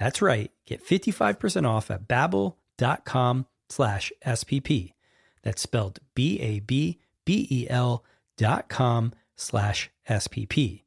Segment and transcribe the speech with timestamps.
[0.00, 0.50] That's right.
[0.66, 4.94] Get 55% off at babbel.com slash SPP.
[5.42, 8.04] That's spelled B-A-B-B-E-L
[8.36, 10.82] dot com slash SPP.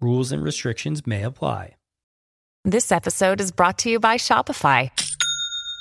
[0.00, 1.76] Rules and restrictions may apply.
[2.64, 4.90] This episode is brought to you by Shopify.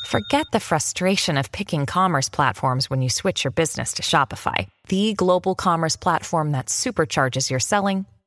[0.05, 5.13] Forget the frustration of picking commerce platforms when you switch your business to Shopify, the
[5.13, 8.05] global commerce platform that supercharges your selling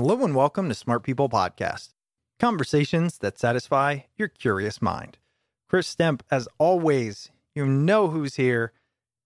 [0.00, 1.88] Hello and welcome to Smart People Podcast.
[2.38, 5.18] Conversations that satisfy your curious mind.
[5.68, 8.72] Chris Stemp, as always, you know who's here.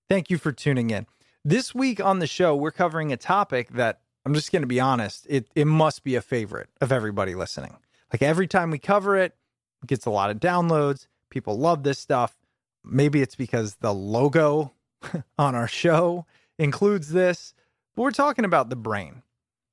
[0.09, 1.05] Thank you for tuning in.
[1.45, 4.81] This week on the show, we're covering a topic that I'm just going to be
[4.81, 7.77] honest, it, it must be a favorite of everybody listening.
[8.11, 9.37] Like every time we cover it,
[9.83, 11.07] it gets a lot of downloads.
[11.29, 12.35] People love this stuff.
[12.83, 14.73] Maybe it's because the logo
[15.39, 16.25] on our show
[16.59, 17.53] includes this,
[17.95, 19.23] but we're talking about the brain.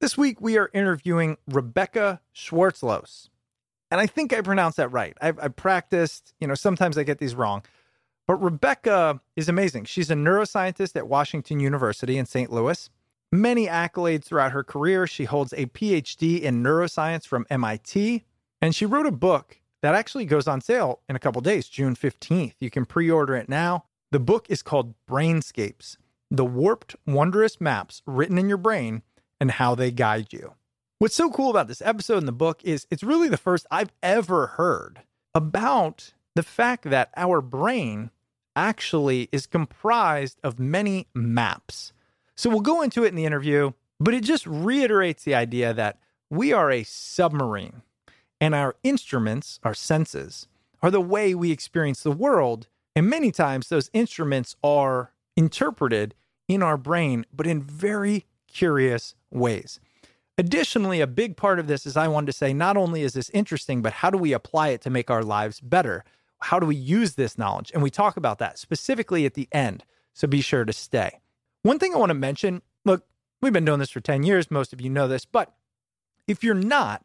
[0.02, 3.28] This week, we are interviewing Rebecca Schwarzlose.
[3.92, 5.18] And I think I pronounced that right.
[5.20, 7.64] I've, I've, practiced, you know, sometimes I get these wrong.
[8.26, 9.86] But Rebecca is amazing.
[9.86, 12.50] She's a neuroscientist at Washington University in St.
[12.50, 12.90] Louis.
[13.34, 15.06] Many accolades throughout her career.
[15.06, 18.24] She holds a PhD in neuroscience from MIT.
[18.62, 21.96] And she wrote a book that actually goes on sale in a couple days, June
[21.96, 22.54] 15th.
[22.62, 23.84] You can pre order it now.
[24.12, 25.98] The book is called Brainscapes
[26.32, 29.04] The Warped, Wondrous Maps Written in Your Brain
[29.40, 30.54] and how they guide you.
[31.00, 33.94] What's so cool about this episode in the book is it's really the first I've
[34.04, 35.02] ever heard
[35.34, 38.12] about the fact that our brain
[38.56, 41.94] actually is comprised of many maps.
[42.36, 46.00] So we'll go into it in the interview, but it just reiterates the idea that
[46.30, 47.82] we are a submarine
[48.42, 50.48] and our instruments, our senses,
[50.82, 52.68] are the way we experience the world.
[52.96, 56.16] And many times those instruments are interpreted
[56.48, 59.80] in our brain, but in very curious ways.
[60.38, 63.30] Additionally, a big part of this is I wanted to say not only is this
[63.32, 66.06] interesting, but how do we apply it to make our lives better?
[66.40, 67.72] How do we use this knowledge?
[67.74, 69.84] And we talk about that specifically at the end.
[70.14, 71.20] So be sure to stay.
[71.64, 73.06] One thing I want to mention look,
[73.42, 74.50] we've been doing this for 10 years.
[74.50, 75.54] Most of you know this, but
[76.28, 77.04] if you're not,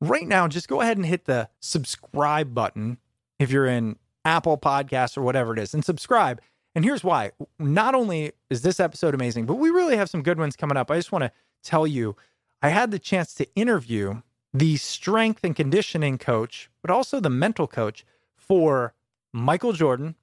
[0.00, 2.98] right now, just go ahead and hit the subscribe button
[3.38, 6.40] if you're in Apple Podcasts or whatever it is and subscribe.
[6.78, 7.32] And here's why.
[7.58, 10.92] Not only is this episode amazing, but we really have some good ones coming up.
[10.92, 11.32] I just want to
[11.64, 12.14] tell you,
[12.62, 14.22] I had the chance to interview
[14.54, 18.94] the strength and conditioning coach, but also the mental coach for
[19.32, 20.14] Michael Jordan,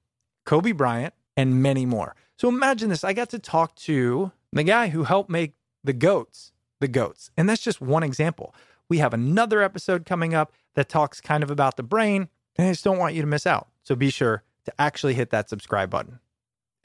[0.46, 2.14] Kobe Bryant, and many more.
[2.38, 3.04] So imagine this.
[3.04, 5.52] I got to talk to the guy who helped make
[5.84, 7.30] the GOATs the GOATs.
[7.36, 8.54] And that's just one example.
[8.88, 12.70] We have another episode coming up that talks kind of about the brain, and I
[12.70, 13.68] just don't want you to miss out.
[13.82, 16.18] So be sure to actually hit that subscribe button.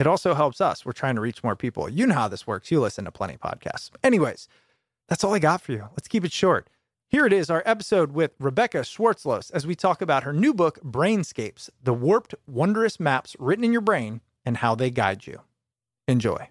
[0.02, 0.84] It also helps us.
[0.84, 1.88] We're trying to reach more people.
[1.88, 2.72] You know how this works.
[2.72, 3.90] You listen to plenty podcasts.
[4.02, 4.48] Anyways,
[5.06, 5.90] that's all I got for you.
[5.92, 6.68] Let's keep it short.
[7.06, 10.80] Here it is, our episode with Rebecca Schwarzlose, as we talk about her new book,
[10.82, 15.42] Brainscapes The Warped, Wondrous Maps Written in Your Brain and How They Guide You.
[16.08, 16.48] Enjoy.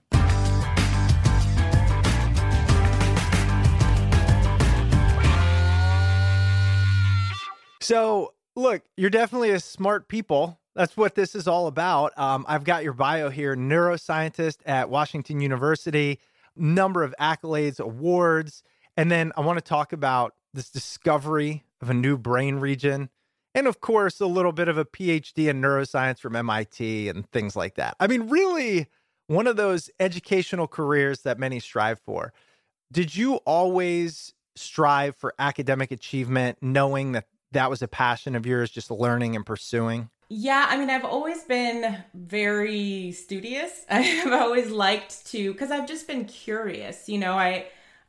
[7.81, 10.60] So, look, you're definitely a smart people.
[10.75, 12.17] That's what this is all about.
[12.17, 16.19] Um, I've got your bio here neuroscientist at Washington University,
[16.55, 18.63] number of accolades, awards.
[18.95, 23.09] And then I want to talk about this discovery of a new brain region.
[23.53, 27.55] And of course, a little bit of a PhD in neuroscience from MIT and things
[27.55, 27.95] like that.
[27.99, 28.87] I mean, really,
[29.27, 32.31] one of those educational careers that many strive for.
[32.91, 38.69] Did you always strive for academic achievement, knowing that that was a passion of yours,
[38.69, 40.09] just learning and pursuing?
[40.33, 43.83] Yeah, I mean, I've always been very studious.
[43.89, 47.09] I've always liked to, because I've just been curious.
[47.09, 47.65] You know, I,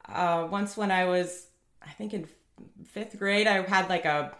[0.08, 1.48] uh, once when I was,
[1.84, 2.28] I think in
[2.86, 4.36] fifth grade, I had like a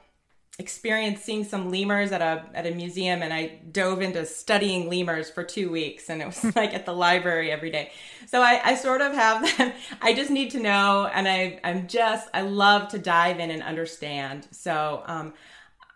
[0.59, 5.31] experience seeing some lemurs at a at a museum and I dove into studying lemurs
[5.31, 7.91] for two weeks and it was like at the library every day.
[8.27, 11.89] So I, I sort of have that I just need to know and I I'm
[11.89, 14.47] just I love to dive in and understand.
[14.53, 15.33] So um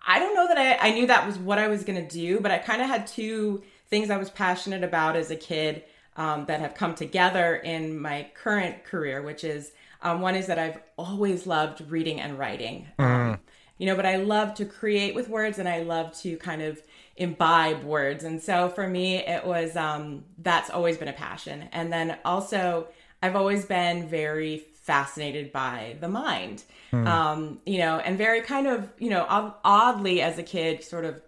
[0.06, 2.50] I don't know that I, I knew that was what I was gonna do, but
[2.50, 5.84] I kind of had two things I was passionate about as a kid
[6.16, 9.72] um, that have come together in my current career, which is
[10.02, 12.86] um, one is that I've always loved reading and writing.
[12.98, 13.38] Mm
[13.78, 16.80] you know, but I love to create with words and I love to kind of
[17.16, 18.24] imbibe words.
[18.24, 21.68] And so for me, it was, um, that's always been a passion.
[21.72, 22.88] And then also,
[23.22, 26.62] I've always been very fascinated by the mind,
[26.92, 27.04] mm.
[27.06, 29.26] um, you know, and very kind of, you know,
[29.64, 31.20] oddly as a kid, sort of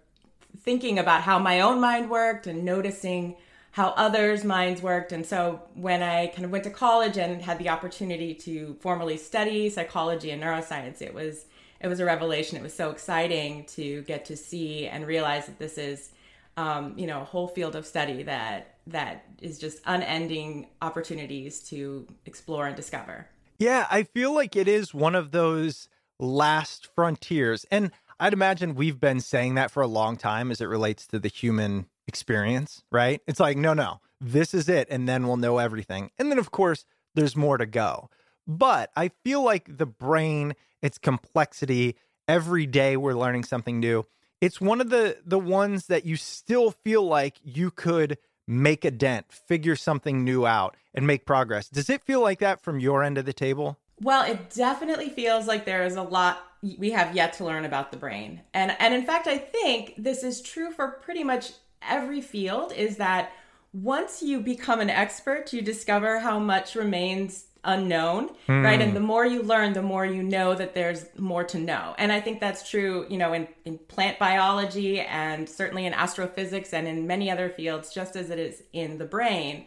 [0.60, 3.34] thinking about how my own mind worked and noticing
[3.72, 5.10] how others' minds worked.
[5.10, 9.16] And so when I kind of went to college and had the opportunity to formally
[9.16, 11.46] study psychology and neuroscience, it was
[11.80, 12.56] it was a revelation.
[12.56, 16.10] It was so exciting to get to see and realize that this is,
[16.56, 22.06] um, you know, a whole field of study that that is just unending opportunities to
[22.24, 23.26] explore and discover.
[23.58, 25.88] Yeah, I feel like it is one of those
[26.20, 27.66] last frontiers.
[27.70, 27.90] And
[28.20, 31.28] I'd imagine we've been saying that for a long time as it relates to the
[31.28, 33.20] human experience, right?
[33.26, 34.86] It's like, no, no, this is it.
[34.90, 36.10] And then we'll know everything.
[36.18, 36.84] And then, of course,
[37.14, 38.10] there's more to go.
[38.46, 41.96] But I feel like the brain, its complexity,
[42.28, 44.06] every day we're learning something new.
[44.40, 48.90] It's one of the the ones that you still feel like you could make a
[48.90, 51.68] dent, figure something new out and make progress.
[51.68, 53.78] Does it feel like that from your end of the table?
[54.00, 56.40] Well, it definitely feels like there is a lot
[56.78, 58.40] we have yet to learn about the brain.
[58.54, 61.52] And and in fact, I think this is true for pretty much
[61.82, 63.30] every field is that
[63.72, 68.64] once you become an expert, you discover how much remains unknown, mm.
[68.64, 68.80] right?
[68.80, 71.94] And the more you learn, the more you know that there's more to know.
[71.98, 76.72] And I think that's true, you know, in, in plant biology and certainly in astrophysics
[76.72, 79.66] and in many other fields, just as it is in the brain.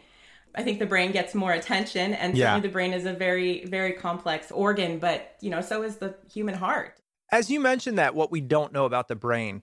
[0.54, 2.60] I think the brain gets more attention, and yeah.
[2.60, 6.54] the brain is a very, very complex organ, but, you know, so is the human
[6.54, 7.00] heart.
[7.30, 9.62] As you mentioned that, what we don't know about the brain,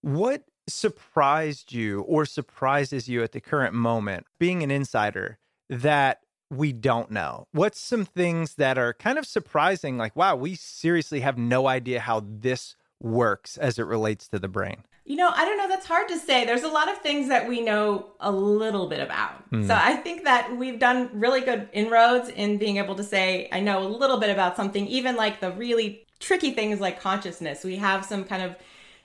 [0.00, 5.38] what surprised you or surprises you at the current moment, being an insider,
[5.70, 7.46] that we don't know?
[7.52, 9.96] What's some things that are kind of surprising?
[9.96, 14.48] Like, wow, we seriously have no idea how this works as it relates to the
[14.48, 14.84] brain.
[15.04, 15.68] You know, I don't know.
[15.68, 16.44] That's hard to say.
[16.44, 19.48] There's a lot of things that we know a little bit about.
[19.50, 19.66] Mm.
[19.66, 23.60] So I think that we've done really good inroads in being able to say, I
[23.60, 27.62] know a little bit about something, even like the really tricky things like consciousness.
[27.62, 28.56] We have some kind of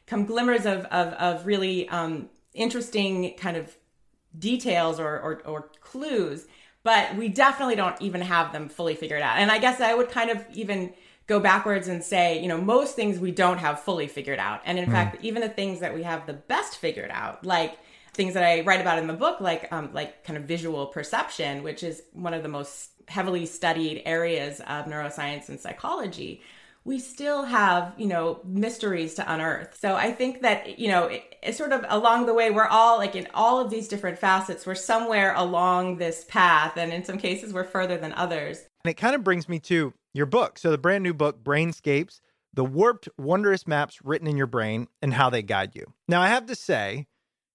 [0.08, 3.76] come glimmers of, of, of really um, interesting kind of
[4.40, 6.48] details or, or, or clues
[6.84, 9.38] but we definitely don't even have them fully figured out.
[9.38, 10.94] And I guess I would kind of even
[11.28, 14.62] go backwards and say, you know, most things we don't have fully figured out.
[14.66, 14.92] And in mm.
[14.92, 17.78] fact, even the things that we have the best figured out, like
[18.14, 21.64] things that I write about in the book, like um, like kind of visual perception,
[21.64, 26.42] which is one of the most heavily studied areas of neuroscience and psychology
[26.84, 29.78] we still have, you know, mysteries to unearth.
[29.80, 32.98] So I think that, you know, it, it's sort of along the way, we're all
[32.98, 36.78] like in all of these different facets, we're somewhere along this path.
[36.78, 38.66] And in some cases, we're further than others.
[38.84, 40.58] And it kind of brings me to your book.
[40.58, 42.20] So the brand new book, Brainscapes,
[42.54, 45.94] the warped, wondrous maps written in your brain and how they guide you.
[46.08, 47.08] Now, I have to say,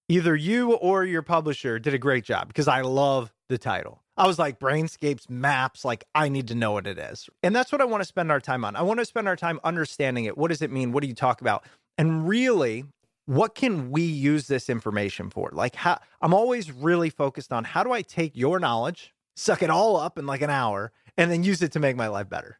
[0.09, 4.01] either you or your publisher did a great job because I love the title.
[4.17, 7.29] I was like, Brainscapes maps, like, I need to know what it is.
[7.43, 8.75] And that's what I want to spend our time on.
[8.75, 10.37] I want to spend our time understanding it.
[10.37, 10.91] What does it mean?
[10.91, 11.63] What do you talk about?
[11.99, 12.85] And really,
[13.27, 15.51] what can we use this information for?
[15.53, 19.69] Like how I'm always really focused on how do I take your knowledge, suck it
[19.69, 22.59] all up in like an hour, and then use it to make my life better.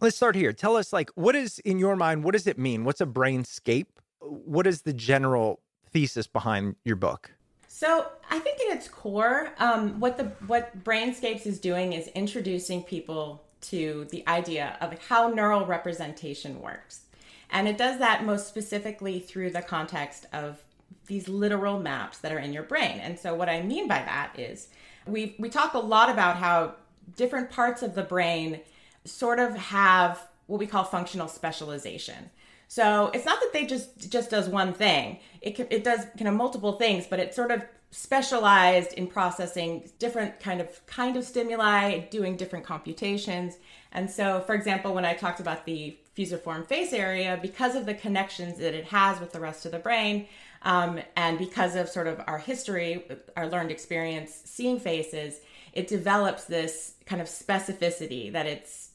[0.00, 0.52] Let's start here.
[0.52, 2.84] Tell us like what is in your mind, what does it mean?
[2.84, 3.86] What's a brainscape?
[4.20, 7.32] What is the general thesis behind your book?
[7.74, 12.82] So I think in its core, um, what the what Brainscapes is doing is introducing
[12.82, 17.00] people to the idea of how neural representation works.
[17.48, 20.62] And it does that most specifically through the context of
[21.06, 23.00] these literal maps that are in your brain.
[23.00, 24.68] And so what I mean by that is
[25.06, 26.74] we we talk a lot about how
[27.16, 28.60] different parts of the brain
[29.06, 32.28] sort of have what we call functional specialization.
[32.72, 35.18] So it's not that they just just does one thing.
[35.42, 39.90] It can, it does kind of multiple things, but it's sort of specialized in processing
[39.98, 43.58] different kind of kind of stimuli, doing different computations.
[43.92, 47.92] And so, for example, when I talked about the fusiform face area, because of the
[47.92, 50.26] connections that it has with the rest of the brain,
[50.62, 53.04] um, and because of sort of our history,
[53.36, 55.40] our learned experience seeing faces,
[55.74, 58.91] it develops this kind of specificity that it's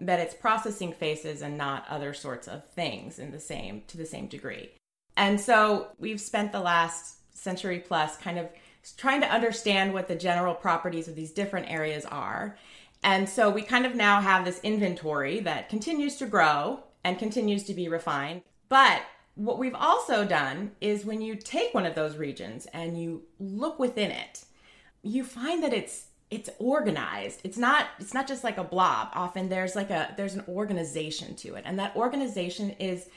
[0.00, 4.06] that it's processing faces and not other sorts of things in the same to the
[4.06, 4.70] same degree.
[5.16, 8.48] And so we've spent the last century plus kind of
[8.96, 12.56] trying to understand what the general properties of these different areas are.
[13.02, 17.64] And so we kind of now have this inventory that continues to grow and continues
[17.64, 18.42] to be refined.
[18.68, 19.02] But
[19.34, 23.78] what we've also done is when you take one of those regions and you look
[23.78, 24.44] within it,
[25.02, 27.40] you find that it's it's organized.
[27.42, 29.08] It's not it's not just like a blob.
[29.14, 31.64] Often there's like a there's an organization to it.
[31.66, 33.08] And that organization is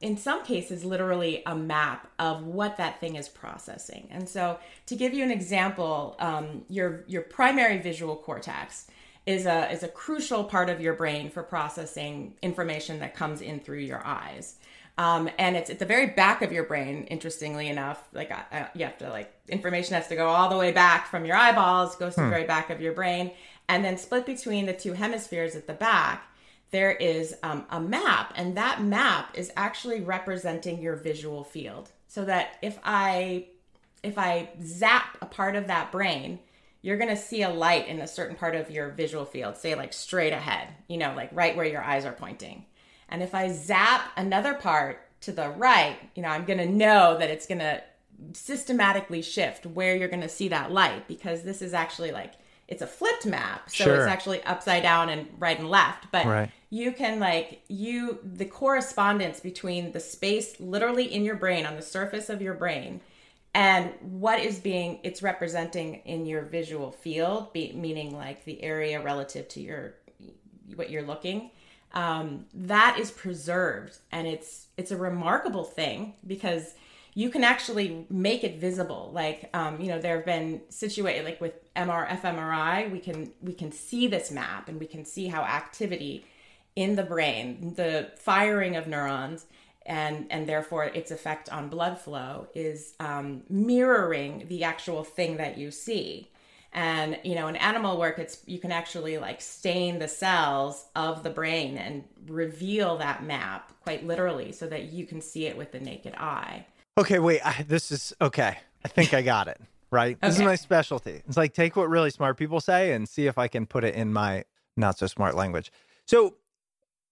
[0.00, 4.08] in some cases literally a map of what that thing is processing.
[4.10, 8.86] And so to give you an example um, your your primary visual cortex
[9.26, 13.60] is a is a crucial part of your brain for processing information that comes in
[13.60, 14.56] through your eyes
[14.98, 18.66] um, and it's at the very back of your brain interestingly enough like uh, uh,
[18.74, 21.96] you have to like information has to go all the way back from your eyeballs
[21.96, 22.26] goes to hmm.
[22.26, 23.30] the very back of your brain.
[23.68, 26.28] And then split between the two hemispheres at the back
[26.72, 28.32] there is um, a map.
[28.34, 31.90] And that map is actually representing your visual field.
[32.08, 33.46] So that if i
[34.02, 36.40] if i zap a part of that brain
[36.82, 39.74] you're going to see a light in a certain part of your visual field say
[39.74, 42.66] like straight ahead you know like right where your eyes are pointing
[43.12, 47.18] and if I zap another part to the right, you know, I'm going to know
[47.18, 47.82] that it's going to
[48.32, 52.32] systematically shift where you're going to see that light because this is actually like
[52.68, 53.96] it's a flipped map so sure.
[53.96, 56.50] it's actually upside down and right and left but right.
[56.70, 61.82] you can like you the correspondence between the space literally in your brain on the
[61.82, 63.00] surface of your brain
[63.54, 69.02] and what is being it's representing in your visual field be, meaning like the area
[69.02, 69.94] relative to your
[70.76, 71.50] what you're looking
[71.94, 76.74] um, that is preserved and it's it's a remarkable thing because
[77.14, 79.10] you can actually make it visible.
[79.12, 83.54] Like um, you know there have been situated like with mr fmri we can we
[83.54, 86.24] can see this map and we can see how activity
[86.76, 89.46] in the brain the firing of neurons
[89.86, 95.58] and and therefore its effect on blood flow is um, mirroring the actual thing that
[95.58, 96.30] you see
[96.72, 101.22] and you know in animal work it's you can actually like stain the cells of
[101.22, 105.72] the brain and reveal that map quite literally so that you can see it with
[105.72, 106.64] the naked eye.
[106.98, 109.60] Okay wait I, this is okay i think i got it
[109.92, 110.18] right?
[110.22, 111.22] This is my specialty.
[111.28, 113.94] It's like take what really smart people say and see if i can put it
[113.94, 114.44] in my
[114.76, 115.70] not so smart language.
[116.06, 116.36] So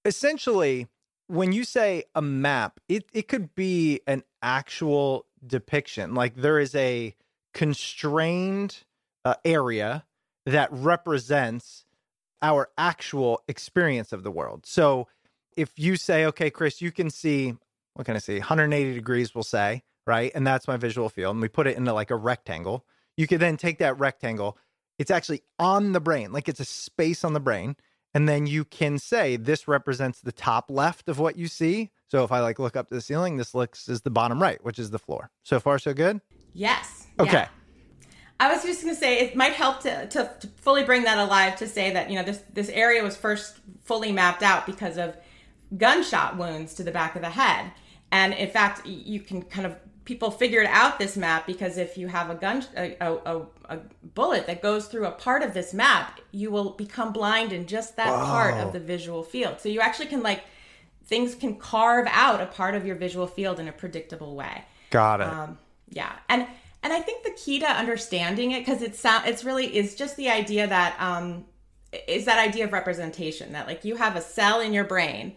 [0.04, 0.88] essentially
[1.28, 6.14] when you say a map it, it could be an actual depiction.
[6.14, 7.14] Like there is a
[7.52, 8.78] constrained
[9.24, 10.04] uh, area
[10.46, 11.84] that represents
[12.42, 14.64] our actual experience of the world.
[14.66, 15.08] So
[15.56, 17.54] if you say, okay, Chris, you can see,
[17.94, 18.38] what can I see?
[18.38, 20.32] 180 degrees, we'll say, right?
[20.34, 21.36] And that's my visual field.
[21.36, 22.84] And we put it into like a rectangle.
[23.16, 24.56] You could then take that rectangle,
[24.98, 27.76] it's actually on the brain, like it's a space on the brain.
[28.12, 31.90] And then you can say this represents the top left of what you see.
[32.08, 34.62] So if I like look up to the ceiling, this looks is the bottom right,
[34.64, 35.30] which is the floor.
[35.44, 36.20] So far, so good?
[36.52, 37.06] Yes.
[37.20, 37.32] Okay.
[37.32, 37.48] Yeah.
[38.40, 41.18] I was just going to say it might help to, to, to, fully bring that
[41.18, 44.96] alive to say that you know this this area was first fully mapped out because
[44.96, 45.14] of
[45.76, 47.70] gunshot wounds to the back of the head,
[48.10, 52.08] and in fact you can kind of people figured out this map because if you
[52.08, 53.78] have a gun a, a, a
[54.14, 57.96] bullet that goes through a part of this map, you will become blind in just
[57.96, 59.60] that part of the visual field.
[59.60, 60.42] So you actually can like
[61.04, 64.64] things can carve out a part of your visual field in a predictable way.
[64.88, 65.26] Got it.
[65.26, 65.58] Um,
[65.90, 66.46] yeah, and
[66.82, 70.30] and I think the key to understanding it, because it's it's really is just the
[70.30, 71.44] idea that um,
[72.06, 75.34] is that idea of representation that like you have a cell in your brain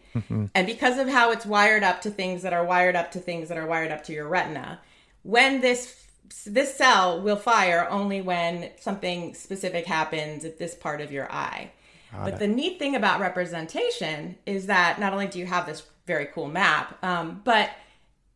[0.54, 3.50] and because of how it's wired up to things that are wired up to things
[3.50, 4.80] that are wired up to your retina
[5.24, 6.06] when this
[6.46, 11.72] this cell will fire only when something specific happens at this part of your eye.
[12.12, 16.28] But the neat thing about representation is that not only do you have this very
[16.28, 17.72] cool map um, but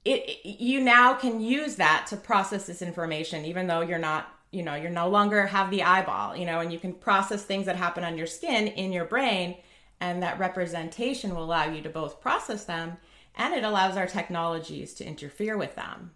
[0.07, 4.63] it, you now can use that to process this information even though you're not you
[4.63, 7.75] know you're no longer have the eyeball you know and you can process things that
[7.75, 9.55] happen on your skin in your brain
[9.99, 12.97] and that representation will allow you to both process them
[13.37, 16.11] and it allows our technologies to interfere with them.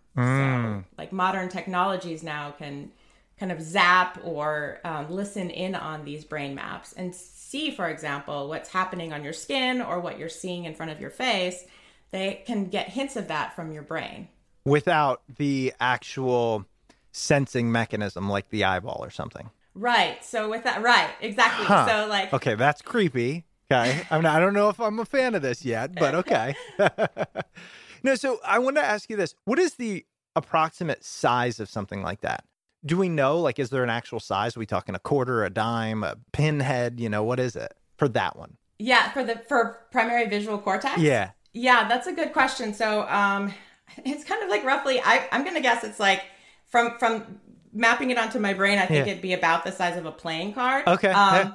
[0.83, 2.91] So like modern technologies now can
[3.39, 8.49] kind of zap or um, listen in on these brain maps and see for example
[8.49, 11.65] what's happening on your skin or what you're seeing in front of your face
[12.11, 14.27] they can get hints of that from your brain
[14.65, 16.65] without the actual
[17.11, 19.49] sensing mechanism like the eyeball or something.
[19.73, 20.23] Right.
[20.23, 21.65] So with that, right, exactly.
[21.65, 21.87] Huh.
[21.87, 23.45] So like, Okay, that's creepy.
[23.71, 24.05] Okay.
[24.09, 26.55] I mean, I don't know if I'm a fan of this yet, but okay.
[28.03, 29.33] no, so I want to ask you this.
[29.45, 32.43] What is the approximate size of something like that?
[32.85, 33.39] Do we know?
[33.39, 34.57] Like, is there an actual size?
[34.57, 36.99] Are we talking a quarter, a dime, a pinhead?
[36.99, 38.57] You know, what is it for that one?
[38.81, 40.99] yeah, for the for primary visual cortex.
[40.99, 41.31] Yeah.
[41.53, 42.73] Yeah, that's a good question.
[42.73, 43.53] So um,
[44.05, 44.99] it's kind of like roughly.
[45.01, 46.23] I I'm gonna guess it's like
[46.67, 47.39] from from
[47.73, 48.77] mapping it onto my brain.
[48.77, 49.11] I think Yeah.
[49.13, 50.87] it'd be about the size of a playing card.
[50.87, 51.51] Okay, Um, yeah.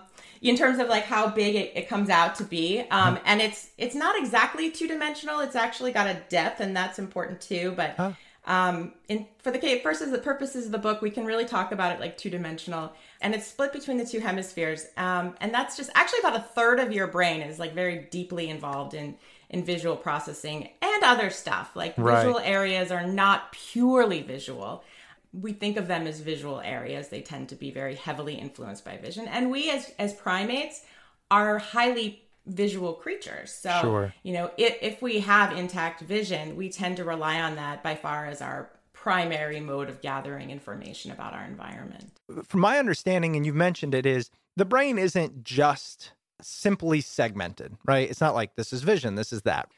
[0.51, 3.71] In terms of like how big it, it comes out to be, um, and it's
[3.79, 5.41] it's not exactly two dimensional.
[5.41, 7.73] It's actually got a depth, and that's important too.
[7.75, 7.99] But
[8.45, 11.73] um, in for the ca- purposes the purposes of the book, we can really talk
[11.73, 14.87] about it like two dimensional, and it's split between the two hemispheres.
[14.99, 18.51] Um, and that's just actually about a third of your brain is like very deeply
[18.51, 19.17] involved in
[19.51, 21.75] in visual processing and other stuff.
[21.75, 22.17] Like Right.
[22.17, 24.85] visual areas are not purely visual.
[25.33, 27.09] We think of them as visual areas.
[27.09, 30.83] They tend to be very heavily influenced by vision, and we as as primates
[31.31, 33.53] are highly visual creatures.
[33.53, 34.15] So Sure.
[34.23, 37.97] you know, if, if we have intact vision, we tend to rely on that by
[37.97, 42.13] far as our primary mode of gathering information about our environment.
[42.45, 46.13] From my understanding, and you've mentioned it, is the brain isn't just
[46.43, 48.09] simply segmented, right?
[48.09, 49.71] It's not like this is vision, this is that.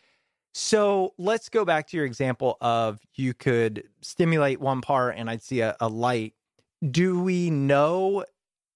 [0.54, 5.43] So let's go back to your example of you could stimulate one part and I'd
[5.43, 6.35] see a, a light.
[6.91, 8.25] Do we know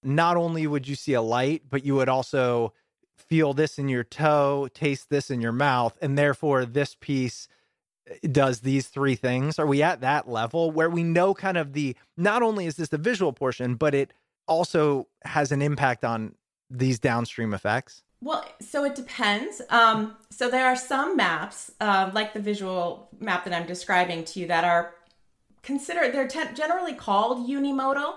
[0.03, 2.73] not only would you see a light, but you would also
[3.17, 7.47] feel this in your toe, taste this in your mouth, and therefore this piece
[8.07, 9.59] eh, does these three things?
[9.59, 12.89] Are we at that level where we know kind of the not only is this
[12.89, 14.13] the visual portion, but it
[14.47, 16.35] also has an impact on
[16.73, 18.03] these downstream effects?
[18.21, 19.61] Well, so it depends.
[19.69, 24.39] Um, so there are some maps, uh, like the visual map that I'm describing to
[24.39, 24.95] you, that are
[25.61, 28.15] considered, they're te- generally called unimodal.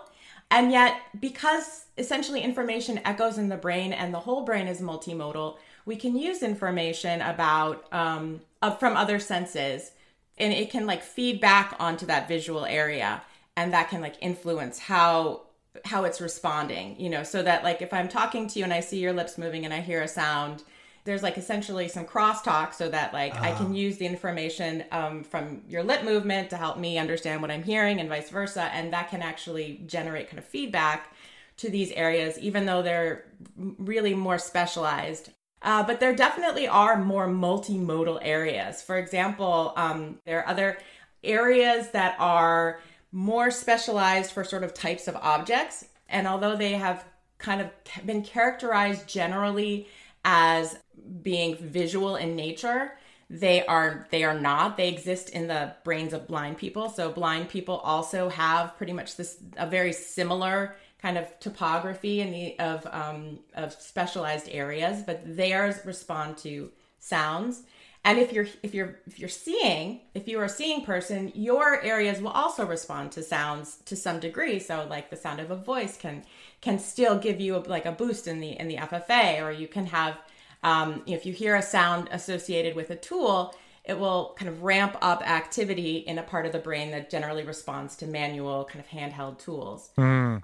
[0.50, 5.56] And yet, because essentially information echoes in the brain and the whole brain is multimodal,
[5.84, 8.40] we can use information about um,
[8.78, 9.90] from other senses
[10.38, 13.22] and it can like feed back onto that visual area
[13.56, 15.45] and that can like influence how
[15.84, 18.80] how it's responding you know so that like if i'm talking to you and i
[18.80, 20.62] see your lips moving and i hear a sound
[21.04, 25.62] there's like essentially some crosstalk so that like i can use the information um, from
[25.68, 29.08] your lip movement to help me understand what i'm hearing and vice versa and that
[29.08, 31.14] can actually generate kind of feedback
[31.56, 33.24] to these areas even though they're
[33.56, 35.30] really more specialized
[35.62, 38.82] uh, but there definitely are more multimodal areas.
[38.82, 40.78] For example, um, there are other
[41.24, 42.80] areas that are
[43.16, 45.86] more specialized for sort of types of objects.
[46.08, 47.02] And although they have
[47.38, 47.70] kind of
[48.04, 49.88] been characterized generally
[50.22, 50.78] as
[51.22, 52.92] being visual in nature,
[53.30, 57.48] they are they are not they exist in the brains of blind people so blind
[57.48, 60.76] people also have pretty much this a very similar
[61.06, 67.62] kind of topography in the of um, of specialized areas, but theirs respond to sounds.
[68.06, 71.82] And if you're if you're if you're seeing, if you are a seeing person, your
[71.82, 74.60] areas will also respond to sounds to some degree.
[74.60, 76.22] So like the sound of a voice can
[76.60, 79.66] can still give you a, like a boost in the in the FFA, or you
[79.66, 80.18] can have
[80.62, 84.96] um, if you hear a sound associated with a tool, it will kind of ramp
[85.02, 88.88] up activity in a part of the brain that generally responds to manual kind of
[88.88, 89.90] handheld tools.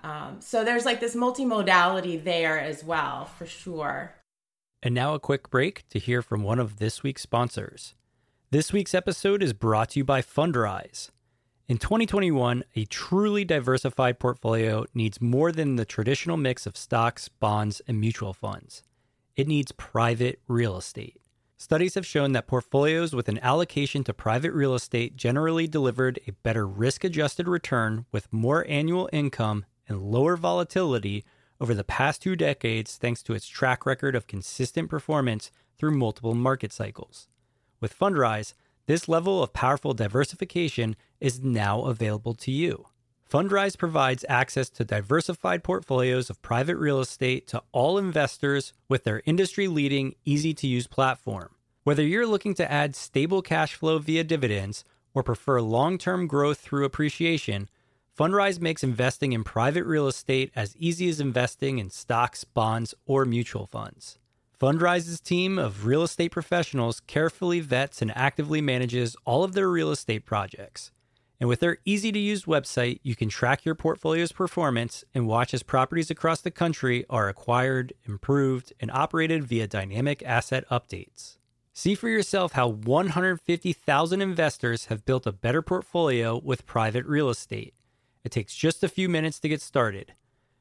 [0.03, 4.17] Um, so there's like this multimodality there as well, for sure.
[4.83, 7.95] And now a quick break to hear from one of this week's sponsors.
[8.51, 11.11] This week's episode is brought to you by Fundrise.
[11.69, 17.81] In 2021, a truly diversified portfolio needs more than the traditional mix of stocks, bonds,
[17.87, 18.83] and mutual funds.
[19.37, 21.21] It needs private real estate.
[21.57, 26.33] Studies have shown that portfolios with an allocation to private real estate generally delivered a
[26.33, 31.25] better risk adjusted return with more annual income and lower volatility
[31.63, 36.35] over the past two decades thanks to its track record of consistent performance through multiple
[36.35, 37.29] market cycles.
[37.81, 38.55] With Fundrise,
[38.87, 42.87] this level of powerful diversification is now available to you.
[43.31, 49.23] Fundrise provides access to diversified portfolios of private real estate to all investors with their
[49.25, 51.51] industry leading, easy to use platform.
[51.85, 56.59] Whether you're looking to add stable cash flow via dividends or prefer long term growth
[56.59, 57.69] through appreciation,
[58.17, 63.25] Fundrise makes investing in private real estate as easy as investing in stocks, bonds, or
[63.25, 64.19] mutual funds.
[64.61, 69.91] Fundrise's team of real estate professionals carefully vets and actively manages all of their real
[69.91, 70.93] estate projects.
[71.41, 75.55] And with their easy to use website, you can track your portfolio's performance and watch
[75.55, 81.39] as properties across the country are acquired, improved, and operated via dynamic asset updates.
[81.73, 87.73] See for yourself how 150,000 investors have built a better portfolio with private real estate.
[88.25, 90.15] It takes just a few minutes to get started.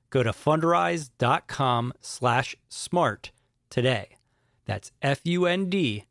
[0.10, 3.32] Go to fundrise.com slash smart
[3.70, 4.18] today.
[4.66, 6.04] That's F-U-N-D-R-I-S-E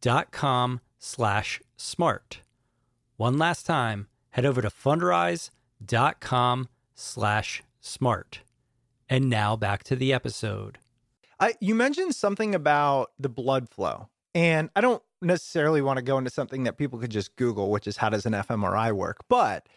[0.00, 2.40] dot com slash smart.
[3.16, 8.40] One last time, head over to fundrise.com slash smart.
[9.08, 10.78] And now back to the episode.
[11.38, 16.18] I, you mentioned something about the blood flow, and I don't necessarily want to go
[16.18, 19.24] into something that people could just Google, which is how does an fMRI work?
[19.28, 19.68] But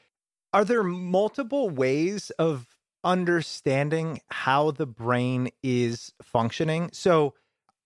[0.53, 2.67] are there multiple ways of
[3.03, 6.89] understanding how the brain is functioning?
[6.93, 7.33] So,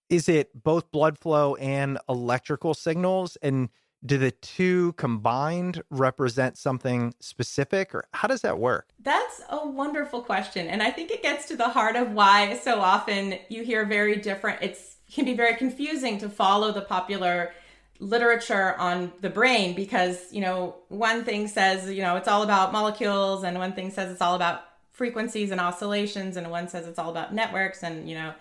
[0.10, 3.38] is it both blood flow and electrical signals?
[3.42, 3.70] And
[4.06, 8.90] do the two combined represent something specific or how does that work?
[9.00, 10.68] That's a wonderful question.
[10.68, 14.18] And I think it gets to the heart of why so often you hear very
[14.18, 17.54] different, it's can be very confusing to follow the popular
[18.00, 22.74] literature on the brain because, you know, one thing says, you know, it's all about
[22.74, 27.00] molecules and one thing says it's all about frequencies and oscillations and one says it's
[27.00, 28.34] all about networks and, you know,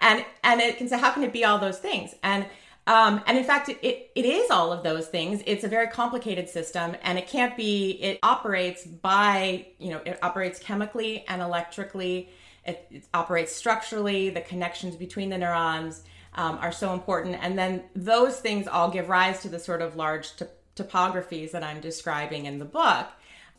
[0.00, 2.14] and and it can say how can it be all those things?
[2.22, 2.46] And
[2.86, 5.42] um, and in fact, it, it, it is all of those things.
[5.46, 10.18] It's a very complicated system and it can't be, it operates by, you know, it
[10.22, 12.30] operates chemically and electrically.
[12.64, 14.30] It, it operates structurally.
[14.30, 16.02] The connections between the neurons
[16.34, 17.36] um, are so important.
[17.40, 20.44] And then those things all give rise to the sort of large t-
[20.76, 23.08] topographies that I'm describing in the book.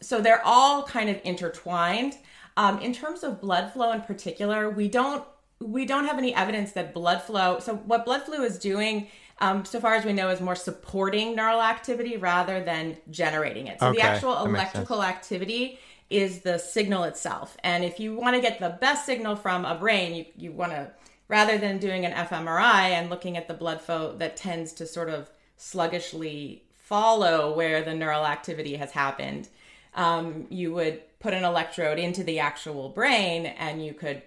[0.01, 2.17] So they're all kind of intertwined.
[2.57, 5.23] Um, in terms of blood flow in particular, we don't
[5.59, 7.59] we don't have any evidence that blood flow.
[7.59, 9.07] So what blood flow is doing,
[9.39, 13.79] um, so far as we know, is more supporting neural activity rather than generating it.
[13.79, 15.77] So Okay, the actual electrical activity
[16.09, 17.55] is the signal itself.
[17.63, 20.71] And if you want to get the best signal from a brain, you you want
[20.71, 20.91] to
[21.31, 25.09] rather than doing an fMRI and looking at the blood flow that tends to sort
[25.09, 29.47] of sluggishly follow where the neural activity has happened.
[29.95, 34.21] Um, you would put an electrode into the actual brain and you could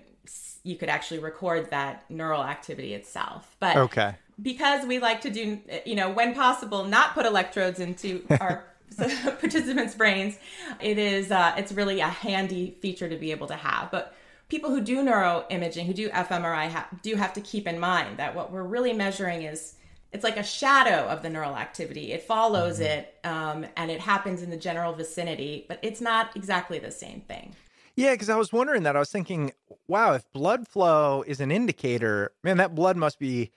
[0.63, 3.55] you could actually record that neural activity itself.
[3.61, 4.15] But Okay.
[4.43, 8.65] because we like to do, you know, when possible, not put electrodes into our
[8.97, 10.39] participants' brains,
[10.81, 13.91] it is uh, it's really a handy feature to be able to have.
[13.91, 14.17] But
[14.55, 18.37] people who do neuroimaging, who do fMRI, ha- do have to keep in mind that
[18.37, 19.75] what we're really measuring is
[20.13, 22.13] it's like a shadow of the neural activity.
[22.13, 26.79] It follows it, um, and it happens in the general vicinity, but it's not exactly
[26.79, 27.57] the same thing.
[27.97, 28.95] Yeah, because I was wondering that.
[28.95, 29.51] I was thinking,
[29.89, 33.51] wow, if blood flow is an indicator, man, that blood must be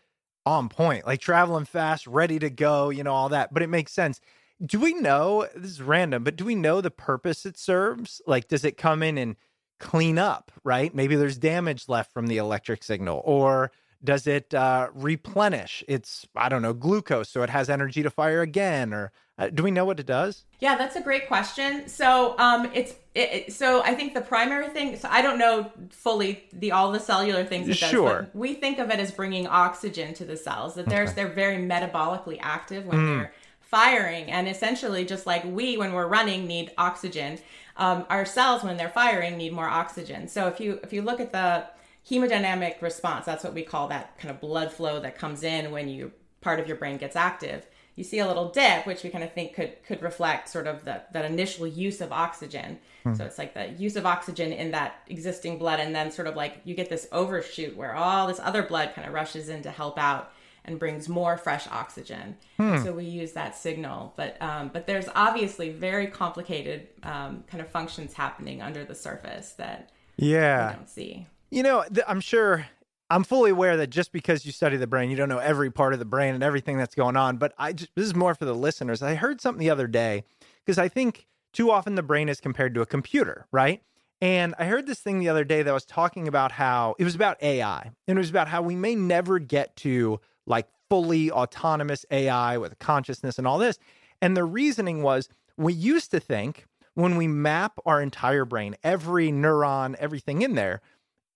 [0.48, 3.54] on point, like traveling fast, ready to go, you know, all that.
[3.54, 4.20] But it makes sense.
[4.66, 8.20] Do we know this is random, but do we know the purpose it serves?
[8.26, 9.36] Like, does it come in and
[9.80, 10.94] clean up, right?
[10.94, 13.72] Maybe there's damage left from the electric signal, or
[14.04, 18.42] does it uh, replenish its, I don't know, glucose so it has energy to fire
[18.42, 18.94] again?
[18.94, 20.46] Or uh, do we know what it does?
[20.60, 21.88] Yeah, that's a great question.
[21.88, 24.96] So, um, it's it, so I think the primary thing.
[24.98, 27.90] So I don't know fully the all the cellular things it does.
[27.90, 28.24] Sure.
[28.32, 30.76] But we think of it as bringing oxygen to the cells.
[30.76, 35.94] That there's they're very metabolically active when they're firing, and essentially just like we when
[35.94, 37.40] we're running need oxygen,
[37.78, 40.28] um, our cells when they're firing need more oxygen.
[40.28, 41.66] So if you if you look at the
[42.10, 45.88] hemodynamic response, that's what we call that kind of blood flow that comes in when
[45.88, 46.12] you
[46.42, 47.66] part of your brain gets active
[47.98, 50.86] you see a little dip, which we kind of think could could reflect sort of
[50.86, 52.80] the, that initial use of oxygen.
[53.16, 56.36] So it's like the use of oxygen in that existing blood, and then sort of
[56.36, 59.72] like you get this overshoot where all this other blood kind of rushes in to
[59.72, 60.34] help out
[60.68, 62.36] and brings more fresh oxygen.
[62.84, 67.70] So we use that signal, but um, but there's obviously very complicated um, kind of
[67.70, 70.70] functions happening under the surface that Yeah.
[70.72, 71.28] we don't see.
[71.52, 72.68] You know, th- I'm sure
[73.10, 75.94] I'm fully aware that just because you study the brain, you don't know every part
[75.94, 77.38] of the brain and everything that's going on.
[77.38, 79.02] But I just, this is more for the listeners.
[79.02, 80.24] I heard something the other day
[80.66, 83.82] because I think too often the brain is compared to a computer, right?
[84.20, 87.14] And I heard this thing the other day that was talking about how it was
[87.16, 92.06] about AI and it was about how we may never get to like fully autonomous
[92.10, 93.78] AI with consciousness and all this.
[94.22, 99.30] And the reasoning was we used to think when we map our entire brain, every
[99.30, 100.82] neuron, everything in there,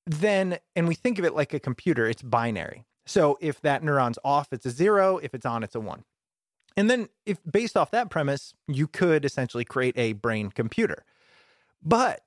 [0.07, 2.85] then, and we think of it like a computer, it's binary.
[3.05, 5.17] So if that neuron's off, it's a zero.
[5.17, 6.03] If it's on, it's a one.
[6.77, 11.03] And then, if based off that premise, you could essentially create a brain computer.
[11.83, 12.21] But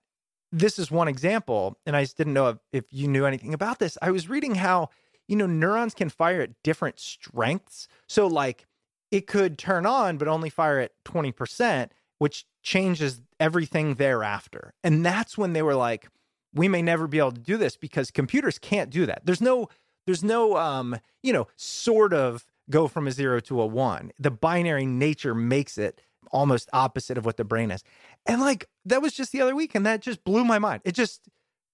[0.52, 3.78] this is one example, and I just didn't know if, if you knew anything about
[3.78, 3.96] this.
[4.02, 4.90] I was reading how,
[5.28, 7.88] you know, neurons can fire at different strengths.
[8.08, 8.66] So, like,
[9.10, 14.74] it could turn on, but only fire at 20%, which changes everything thereafter.
[14.82, 16.08] And that's when they were like,
[16.52, 19.22] we may never be able to do this because computers can't do that.
[19.24, 19.68] There's no,
[20.06, 24.12] there's no, um, you know, sort of go from a zero to a one.
[24.18, 27.84] The binary nature makes it almost opposite of what the brain is.
[28.26, 30.82] And like that was just the other week, and that just blew my mind.
[30.84, 31.28] It just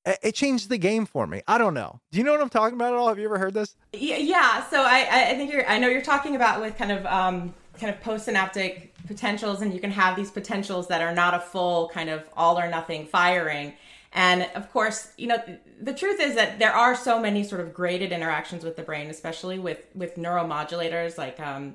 [0.05, 1.43] it changed the game for me.
[1.47, 2.01] I don't know.
[2.11, 3.09] Do you know what I'm talking about at all?
[3.09, 3.75] Have you ever heard this?
[3.93, 4.65] Yeah.
[4.69, 5.69] So I, I think you're.
[5.69, 9.81] I know you're talking about with kind of um, kind of postsynaptic potentials, and you
[9.81, 13.75] can have these potentials that are not a full kind of all or nothing firing.
[14.13, 15.39] And of course, you know,
[15.81, 19.09] the truth is that there are so many sort of graded interactions with the brain,
[19.09, 21.75] especially with with neuromodulators like um,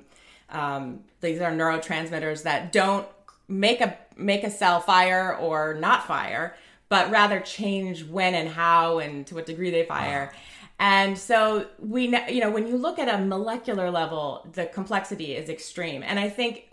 [0.50, 3.06] um, these are neurotransmitters that don't
[3.48, 6.56] make a make a cell fire or not fire,
[6.88, 10.30] but rather change when and how and to what degree they fire.
[10.32, 10.38] Wow.
[10.78, 15.48] And so we, you know, when you look at a molecular level, the complexity is
[15.48, 16.02] extreme.
[16.02, 16.68] And I think,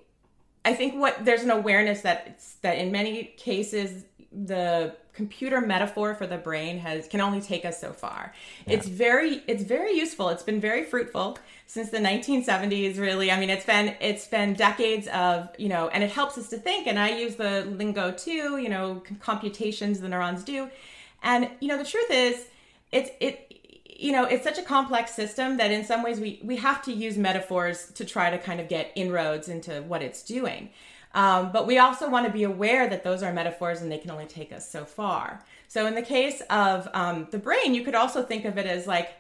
[0.66, 6.26] I think what there's an awareness that that in many cases the computer metaphor for
[6.26, 8.34] the brain has can only take us so far.
[8.66, 8.74] Yeah.
[8.74, 10.30] It's very it's very useful.
[10.30, 11.38] It's been very fruitful
[11.74, 13.32] since the 1970s really.
[13.32, 16.58] I mean it's been it's been decades of, you know, and it helps us to
[16.58, 20.70] think and I use the lingo too, you know, computations the neurons do.
[21.24, 22.46] And you know the truth is
[22.92, 26.58] it's it you know it's such a complex system that in some ways we we
[26.58, 30.70] have to use metaphors to try to kind of get inroads into what it's doing
[31.16, 34.10] um, but we also want to be aware that those are metaphors and they can
[34.10, 35.44] only take us so far.
[35.68, 38.88] So in the case of um, the brain, you could also think of it as
[38.88, 39.14] like,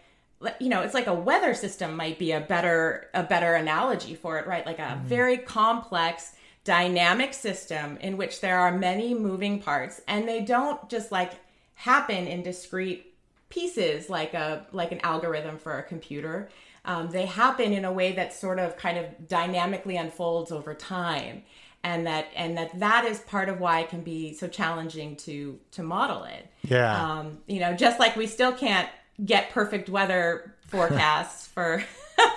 [0.59, 4.37] you know, it's like a weather system might be a better a better analogy for
[4.39, 4.65] it, right?
[4.65, 5.05] Like a mm-hmm.
[5.05, 11.11] very complex dynamic system in which there are many moving parts and they don't just
[11.11, 11.33] like
[11.75, 13.13] happen in discrete
[13.49, 16.49] pieces like a like an algorithm for a computer
[16.85, 21.43] um, they happen in a way that sort of kind of dynamically unfolds over time
[21.83, 25.59] and that and that that is part of why it can be so challenging to
[25.71, 28.89] to model it yeah um you know just like we still can't
[29.25, 31.83] get perfect weather forecasts for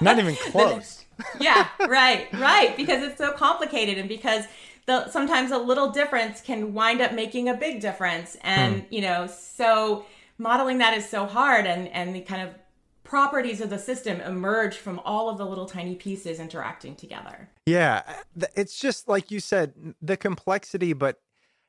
[0.00, 1.04] not even close
[1.40, 4.44] yeah right right because it's so complicated and because
[4.86, 8.94] the sometimes a little difference can wind up making a big difference and hmm.
[8.94, 10.04] you know so
[10.38, 12.54] modeling that is so hard and and the kind of
[13.06, 17.48] properties of the system emerge from all of the little tiny pieces interacting together.
[17.64, 18.02] Yeah,
[18.56, 21.20] it's just like you said, the complexity, but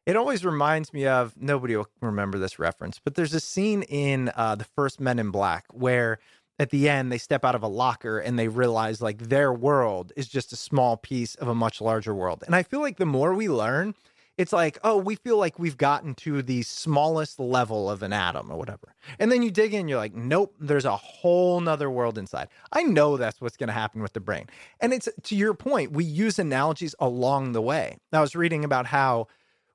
[0.08, 4.32] it always reminds me of nobody will remember this reference, but there's a scene in
[4.38, 6.20] uh, the first Men in Black where
[6.58, 10.14] at the end they step out of a locker and they realize like their world
[10.16, 12.42] is just a small piece of a much larger world.
[12.48, 13.96] And I feel like the more we learn,
[14.38, 18.50] it's like, oh, we feel like we've gotten to the smallest level of an atom
[18.50, 18.96] or whatever.
[19.20, 22.48] And then you dig in, you're like, nope, there's a whole nother world inside.
[22.72, 24.46] I know that's what's going to happen with the brain.
[24.80, 27.98] And it's to your point, we use analogies along the way.
[28.14, 29.28] I was reading about how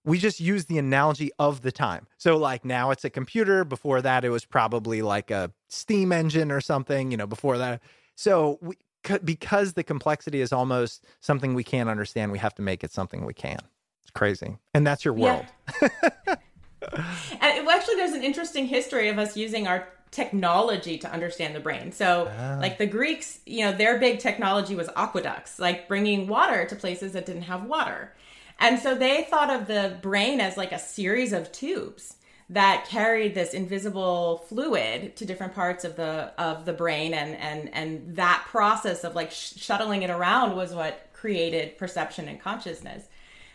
[0.04, 2.06] we just use the analogy of the time.
[2.18, 3.64] So, like now it's a computer.
[3.64, 7.82] Before that, it was probably like a steam engine or something, you know, before that.
[8.14, 8.76] So, we,
[9.24, 13.24] because the complexity is almost something we can't understand, we have to make it something
[13.24, 13.58] we can
[14.02, 14.56] It's crazy.
[14.74, 15.46] And that's your world.
[15.82, 16.36] Yeah.
[17.40, 21.92] and actually, there's an interesting history of us using our technology to understand the brain.
[21.92, 22.58] So, ah.
[22.60, 27.12] like the Greeks, you know, their big technology was aqueducts, like bringing water to places
[27.12, 28.12] that didn't have water.
[28.62, 32.16] And so they thought of the brain as like a series of tubes
[32.48, 37.72] that carried this invisible fluid to different parts of the of the brain and and
[37.74, 43.04] and that process of like sh- shuttling it around was what created perception and consciousness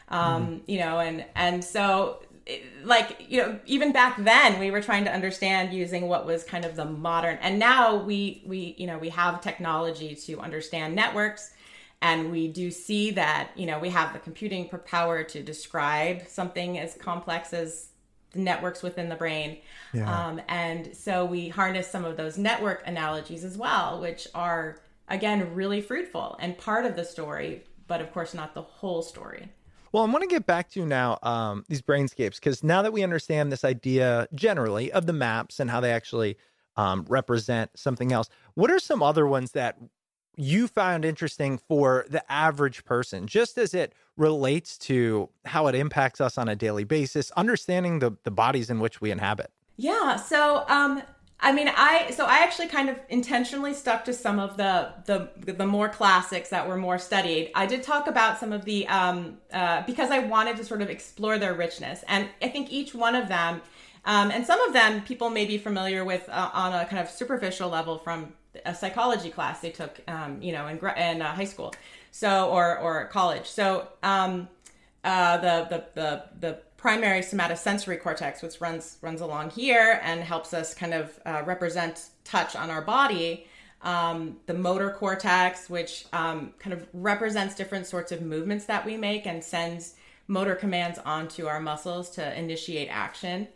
[0.10, 0.72] um, mm-hmm.
[0.72, 2.22] you know, and and so
[2.86, 6.64] like you know even back then we were trying to understand using what was kind
[6.64, 11.52] of the modern and now we we you know we have technology to understand networks
[12.02, 16.78] and we do see that you know we have the computing power to describe something
[16.78, 17.90] as complex as
[18.32, 19.58] the networks within the brain
[19.94, 20.28] yeah.
[20.28, 24.80] um, and so we harness some of those network analogies as well which are
[25.10, 29.50] again really fruitful and part of the story but of course not the whole story
[29.94, 33.04] Well, I want to get back to now um, these brainscapes because now that we
[33.04, 36.38] understand this idea generally of the maps and how they actually
[36.76, 39.78] um, represent something else, what are some other ones that
[40.38, 46.22] you found interesting for the average person, just as it relates to how it impacts
[46.22, 49.52] us on a daily basis, understanding the, the bodies in which we inhabit?
[49.76, 50.16] Yeah.
[50.16, 51.02] So, um,
[51.40, 55.30] I mean, I so I actually kind of intentionally stuck to some of the the
[55.54, 57.52] the more classics that were more studied.
[57.54, 60.90] I did talk about some of the um, uh, because I wanted to sort of
[60.90, 63.62] explore their richness, and I think each one of them,
[64.06, 67.08] um, and some of them people may be familiar with uh, on a kind of
[67.08, 68.34] superficial level from
[68.66, 71.74] a psychology class they took, um, you know, in in uh, high school,
[72.12, 73.48] so or or college.
[73.48, 74.48] So um,
[75.04, 80.54] uh, the the the the primary somatosensory cortex, which runs runs along here and helps
[80.54, 83.48] us kind of uh, represent touch on our body.
[83.82, 88.98] Um, the motor cortex, which um, kind of represents different sorts of movements that we
[88.98, 89.96] make and sends
[90.28, 93.48] motor commands onto our muscles to initiate action.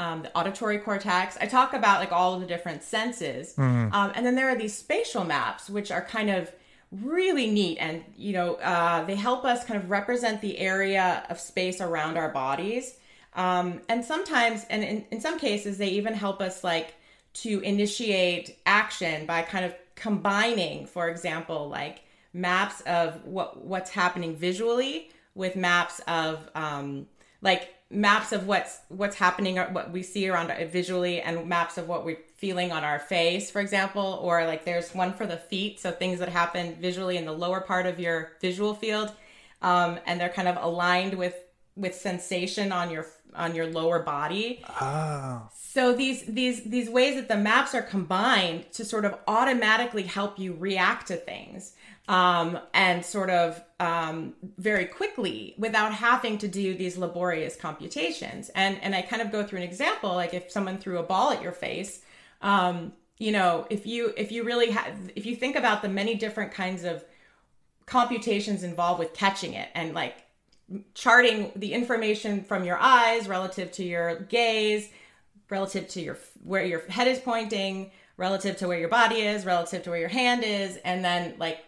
[0.00, 1.36] Um, the auditory cortex.
[1.40, 3.92] I talk about like all of the different senses, mm-hmm.
[3.94, 6.50] um, and then there are these spatial maps, which are kind of
[6.92, 11.38] really neat and you know uh, they help us kind of represent the area of
[11.38, 12.96] space around our bodies
[13.34, 16.94] um, and sometimes and in, in some cases they even help us like
[17.32, 24.34] to initiate action by kind of combining for example like maps of what what's happening
[24.34, 27.06] visually with maps of um,
[27.40, 31.88] like maps of what's what's happening or what we see around visually and maps of
[31.88, 35.80] what we're feeling on our face for example or like there's one for the feet
[35.80, 39.12] so things that happen visually in the lower part of your visual field
[39.62, 41.34] um, and they're kind of aligned with
[41.76, 45.48] with sensation on your on your lower body oh.
[45.56, 50.36] so these these these ways that the maps are combined to sort of automatically help
[50.38, 51.74] you react to things
[52.10, 58.50] um, and sort of um, very quickly without having to do these laborious computations.
[58.56, 61.30] And and I kind of go through an example, like if someone threw a ball
[61.30, 62.00] at your face,
[62.42, 66.16] um, you know, if you if you really have if you think about the many
[66.16, 67.04] different kinds of
[67.86, 70.16] computations involved with catching it and like
[70.94, 74.88] charting the information from your eyes relative to your gaze
[75.48, 79.82] relative to your where your head is pointing relative to where your body is relative
[79.82, 81.64] to where your hand is and then like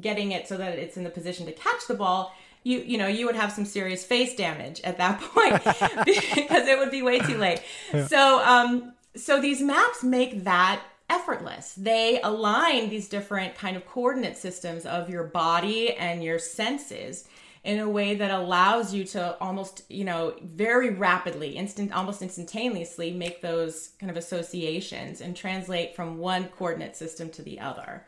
[0.00, 3.06] getting it so that it's in the position to catch the ball, you you know
[3.06, 5.62] you would have some serious face damage at that point
[6.04, 7.62] because it would be way too late.
[7.92, 8.06] Yeah.
[8.06, 11.74] So um so these maps make that effortless.
[11.74, 17.28] They align these different kind of coordinate systems of your body and your senses
[17.64, 23.12] in a way that allows you to almost, you know, very rapidly, instant almost instantaneously
[23.12, 28.06] make those kind of associations and translate from one coordinate system to the other.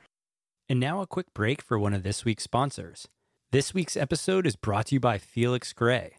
[0.68, 3.06] And now a quick break for one of this week's sponsors.
[3.52, 6.16] This week's episode is brought to you by Felix Gray,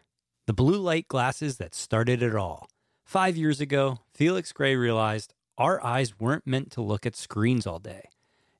[0.47, 2.69] the blue light glasses that started it all.
[3.03, 7.79] Five years ago, Felix Gray realized our eyes weren't meant to look at screens all
[7.79, 8.09] day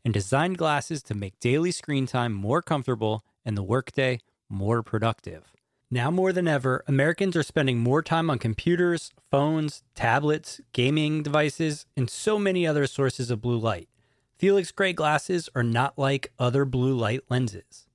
[0.04, 4.20] and designed glasses to make daily screen time more comfortable and the workday
[4.56, 5.52] more productive.
[5.92, 11.86] Now more than ever, Americans are spending more time on computers, phones, tablets, gaming devices,
[11.96, 13.90] and so many other sources of blue light.
[14.38, 17.88] Felix Gray glasses are not like other blue light lenses.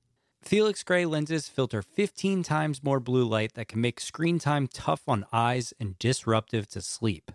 [0.42, 5.02] Felix Gray lenses filter 15 times more blue light that can make screen time tough
[5.08, 7.30] on eyes and disruptive to sleep.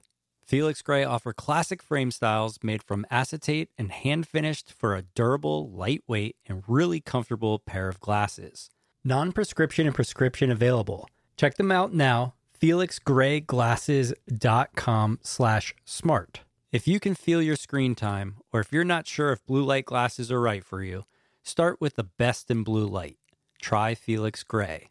[0.46, 5.70] Felix Gray offer classic frame styles made from acetate and hand finished for a durable,
[5.72, 8.70] lightweight, and really comfortable pair of glasses.
[9.08, 11.08] Non-prescription and prescription available.
[11.38, 12.34] Check them out now.
[12.60, 16.40] FelixGrayGlasses.com slash smart.
[16.72, 19.86] If you can feel your screen time, or if you're not sure if blue light
[19.86, 21.04] glasses are right for you,
[21.44, 23.20] start with the best in blue light.
[23.62, 24.90] Try Felix Gray.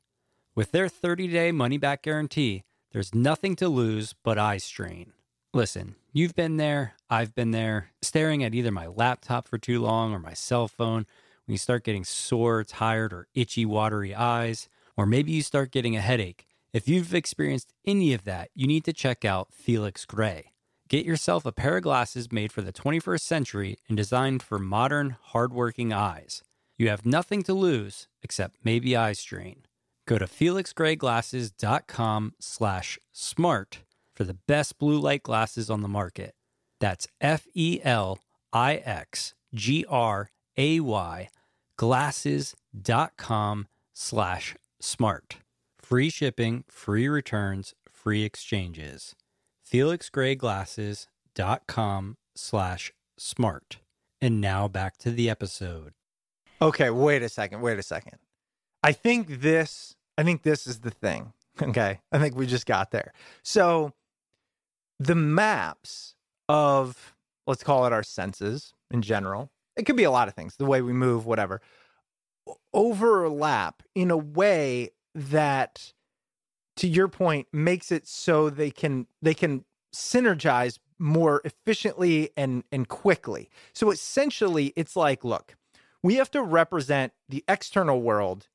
[0.54, 5.12] With their 30 day money back guarantee, there's nothing to lose but eye strain.
[5.52, 10.12] Listen, you've been there, I've been there, staring at either my laptop for too long
[10.12, 11.04] or my cell phone
[11.46, 15.96] when you start getting sore, tired, or itchy, watery eyes, or maybe you start getting
[15.96, 16.46] a headache.
[16.72, 20.50] If you've experienced any of that, you need to check out Felix Gray.
[20.88, 25.16] Get yourself a pair of glasses made for the 21st century and designed for modern,
[25.20, 26.42] hardworking eyes.
[26.76, 29.66] You have nothing to lose except maybe eye strain.
[30.06, 33.78] Go to felixgrayglasses.com slash smart
[34.14, 36.34] for the best blue light glasses on the market.
[36.80, 37.06] That's
[40.56, 41.28] F-E-L-I-X-G-R-A-Y
[41.76, 45.38] glasses.com slash smart.
[45.80, 49.16] Free shipping, free returns, free exchanges
[49.74, 53.78] felixgrayglasses.com slash smart.
[54.20, 55.94] And now back to the episode.
[56.62, 57.60] Okay, wait a second.
[57.60, 58.18] Wait a second.
[58.82, 61.32] I think this I think this is the thing.
[61.62, 62.00] Okay.
[62.10, 63.12] I think we just got there.
[63.44, 63.92] So
[64.98, 66.16] the maps
[66.48, 67.14] of,
[67.46, 70.66] let's call it our senses in general, it could be a lot of things, the
[70.66, 71.60] way we move, whatever,
[72.72, 75.92] overlap in a way that
[76.76, 79.64] to your point makes it so they can they can
[79.94, 83.48] synergize more efficiently and and quickly.
[83.72, 85.56] So essentially it's like look,
[86.02, 88.48] we have to represent the external world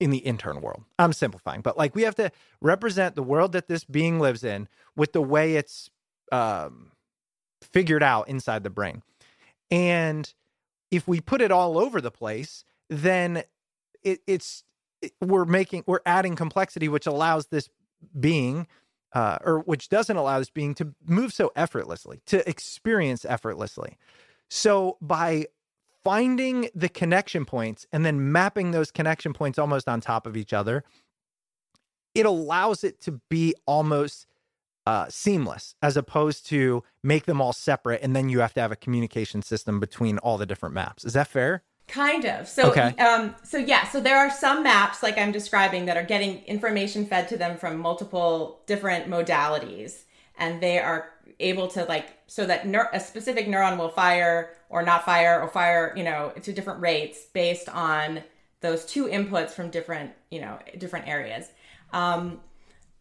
[0.00, 0.84] in the internal world.
[0.98, 4.68] I'm simplifying, but like we have to represent the world that this being lives in
[4.96, 5.90] with the way it's
[6.32, 6.92] um,
[7.62, 9.02] figured out inside the brain.
[9.70, 10.32] And
[10.90, 13.42] if we put it all over the place, then
[14.02, 14.64] it, it's
[15.02, 17.68] it, we're making we're adding complexity, which allows this
[18.18, 18.66] being,
[19.12, 23.96] uh, or which doesn't allow this being to move so effortlessly, to experience effortlessly.
[24.48, 25.46] So by
[26.02, 30.52] finding the connection points and then mapping those connection points almost on top of each
[30.52, 30.84] other,
[32.14, 34.26] it allows it to be almost
[34.86, 38.72] uh, seamless as opposed to make them all separate and then you have to have
[38.72, 41.04] a communication system between all the different maps.
[41.04, 41.62] Is that fair?
[41.86, 42.48] Kind of.
[42.48, 42.94] So, okay.
[42.96, 43.86] um, so yeah.
[43.88, 47.58] So there are some maps, like I'm describing, that are getting information fed to them
[47.58, 50.04] from multiple different modalities,
[50.38, 51.10] and they are
[51.40, 55.92] able to like so that a specific neuron will fire or not fire or fire,
[55.94, 58.22] you know, to different rates based on
[58.60, 61.50] those two inputs from different, you know, different areas.
[61.92, 62.40] Um,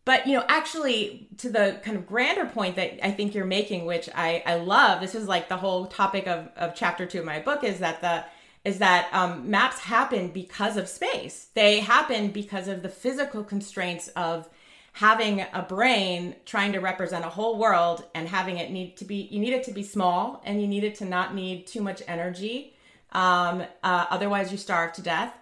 [0.05, 3.85] but you know, actually, to the kind of grander point that I think you're making,
[3.85, 5.01] which I I love.
[5.01, 8.01] This is like the whole topic of of chapter two of my book is that
[8.01, 8.25] the
[8.65, 11.47] is that um, maps happen because of space.
[11.53, 14.47] They happen because of the physical constraints of
[14.93, 19.27] having a brain trying to represent a whole world and having it need to be
[19.31, 22.03] you need it to be small and you need it to not need too much
[22.07, 22.75] energy
[23.11, 25.35] um, uh, otherwise you starve to death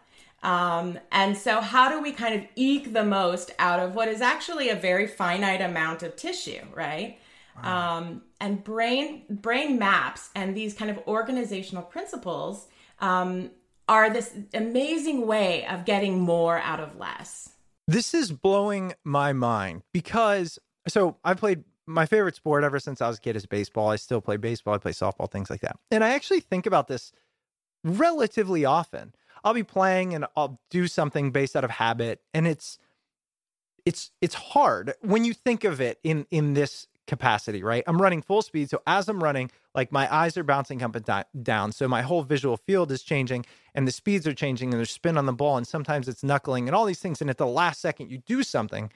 [0.44, 4.22] um, and so how do we kind of eke the most out of what is
[4.22, 7.20] actually a very finite amount of tissue right
[7.64, 7.98] wow.
[7.98, 12.68] um, and brain brain maps and these kind of organizational principles
[13.00, 13.50] um,
[13.88, 17.50] are this amazing way of getting more out of less
[17.88, 23.08] this is blowing my mind because so I've played my favorite sport ever since I
[23.08, 23.90] was a kid is baseball.
[23.90, 25.78] I still play baseball, I play softball, things like that.
[25.90, 27.12] And I actually think about this
[27.84, 29.14] relatively often.
[29.44, 32.78] I'll be playing and I'll do something based out of habit and it's
[33.86, 37.84] it's it's hard when you think of it in in this capacity, right?
[37.88, 38.70] I'm running full speed.
[38.70, 41.72] So as I'm running, like my eyes are bouncing up and down.
[41.74, 45.18] So my whole visual field is changing and the speeds are changing and there's spin
[45.18, 45.58] on the ball.
[45.58, 47.20] And sometimes it's knuckling and all these things.
[47.20, 48.92] And at the last second, you do something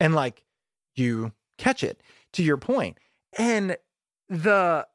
[0.00, 0.44] and like
[0.94, 2.98] you catch it to your point.
[3.36, 3.76] And
[4.30, 4.86] the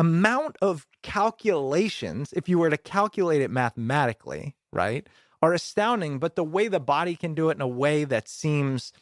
[0.00, 5.06] amount of calculations, if you were to calculate it mathematically, right,
[5.42, 6.18] are astounding.
[6.18, 8.94] But the way the body can do it in a way that seems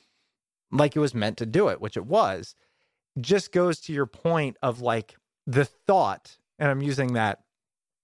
[0.72, 2.57] like it was meant to do it, which it was,
[3.20, 7.44] just goes to your point of like the thought, and I'm using that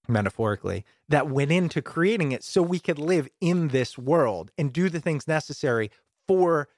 [0.07, 4.89] metaphorically, that went into creating it so we could live in this world and do
[4.89, 5.91] the things necessary
[6.27, 6.69] for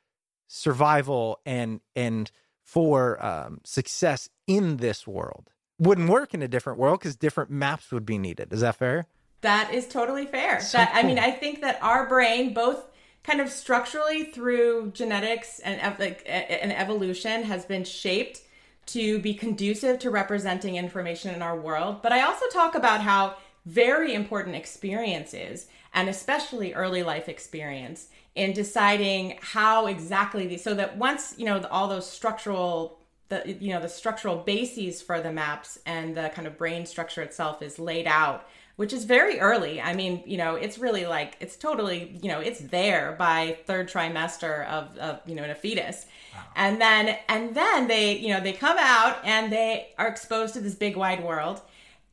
[0.47, 2.32] survival and and
[2.63, 5.51] for um, success in this world.
[5.80, 8.51] Wouldn't work in a different world because different maps would be needed.
[8.51, 9.07] Is that fair?
[9.41, 10.59] That is totally fair.
[10.59, 10.99] So that, cool.
[10.99, 12.84] I mean, I think that our brain, both
[13.28, 18.41] kind of structurally through genetics and like and evolution has been shaped
[18.86, 23.36] to be conducive to representing information in our world but i also talk about how
[23.65, 30.95] very important experiences and especially early life experience in deciding how exactly these so that
[30.95, 32.97] once you know all those structural
[33.30, 37.21] the you know the structural bases for the maps and the kind of brain structure
[37.21, 38.47] itself is laid out
[38.78, 39.82] which is very early.
[39.82, 43.89] I mean, you know, it's really like it's totally, you know, it's there by third
[43.89, 46.05] trimester of, of you know, in a fetus.
[46.34, 46.43] Wow.
[46.55, 50.61] And then and then they, you know, they come out and they are exposed to
[50.61, 51.61] this big wide world.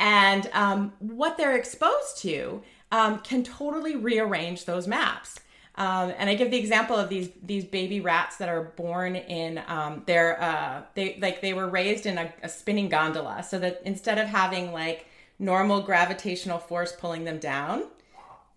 [0.01, 5.41] And um, what they're exposed to um, can totally rearrange those maps.
[5.77, 9.61] Um, and I give the example of these these baby rats that are born in
[9.67, 13.83] um, they're uh, they like they were raised in a, a spinning gondola, so that
[13.85, 15.07] instead of having like
[15.39, 17.85] normal gravitational force pulling them down,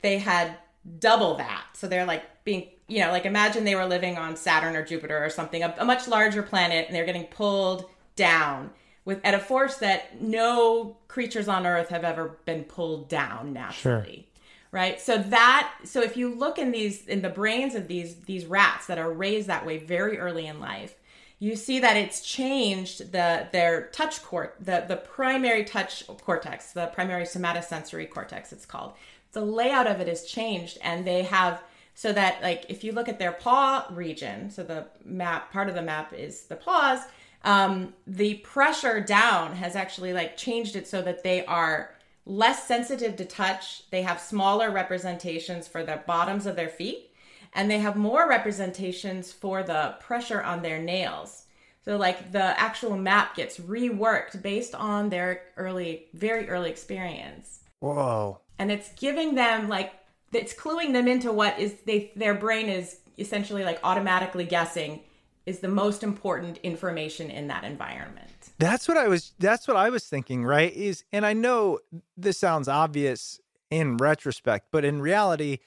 [0.01, 0.57] they had
[0.99, 1.65] double that.
[1.73, 5.23] So they're like being, you know, like imagine they were living on Saturn or Jupiter
[5.23, 8.69] or something, a, a much larger planet, and they're getting pulled down
[9.05, 14.13] with at a force that no creatures on Earth have ever been pulled down naturally.
[14.13, 14.36] Sure.
[14.71, 14.99] Right.
[14.99, 18.87] So that so if you look in these in the brains of these these rats
[18.87, 20.95] that are raised that way very early in life,
[21.39, 26.87] you see that it's changed the their touch court the the primary touch cortex the
[26.87, 28.93] primary somatosensory cortex it's called
[29.33, 31.61] the layout of it is changed and they have
[31.93, 35.75] so that like if you look at their paw region so the map part of
[35.75, 37.01] the map is the paws
[37.43, 41.91] um, the pressure down has actually like changed it so that they are
[42.27, 47.11] less sensitive to touch they have smaller representations for the bottoms of their feet
[47.53, 51.45] and they have more representations for the pressure on their nails
[51.83, 58.41] so like the actual map gets reworked based on their early very early experience Whoa.
[58.59, 59.93] and it's giving them like
[60.33, 65.01] it's cluing them into what is they their brain is essentially like automatically guessing
[65.47, 68.29] is the most important information in that environment.
[68.59, 70.73] That's what I was that's what I was thinking, right?
[70.73, 71.79] Is and I know
[72.15, 73.39] this sounds obvious
[73.69, 75.59] in retrospect, but in reality,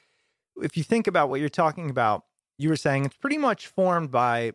[0.63, 2.25] if you think about what you're talking about,
[2.59, 4.53] you were saying it's pretty much formed by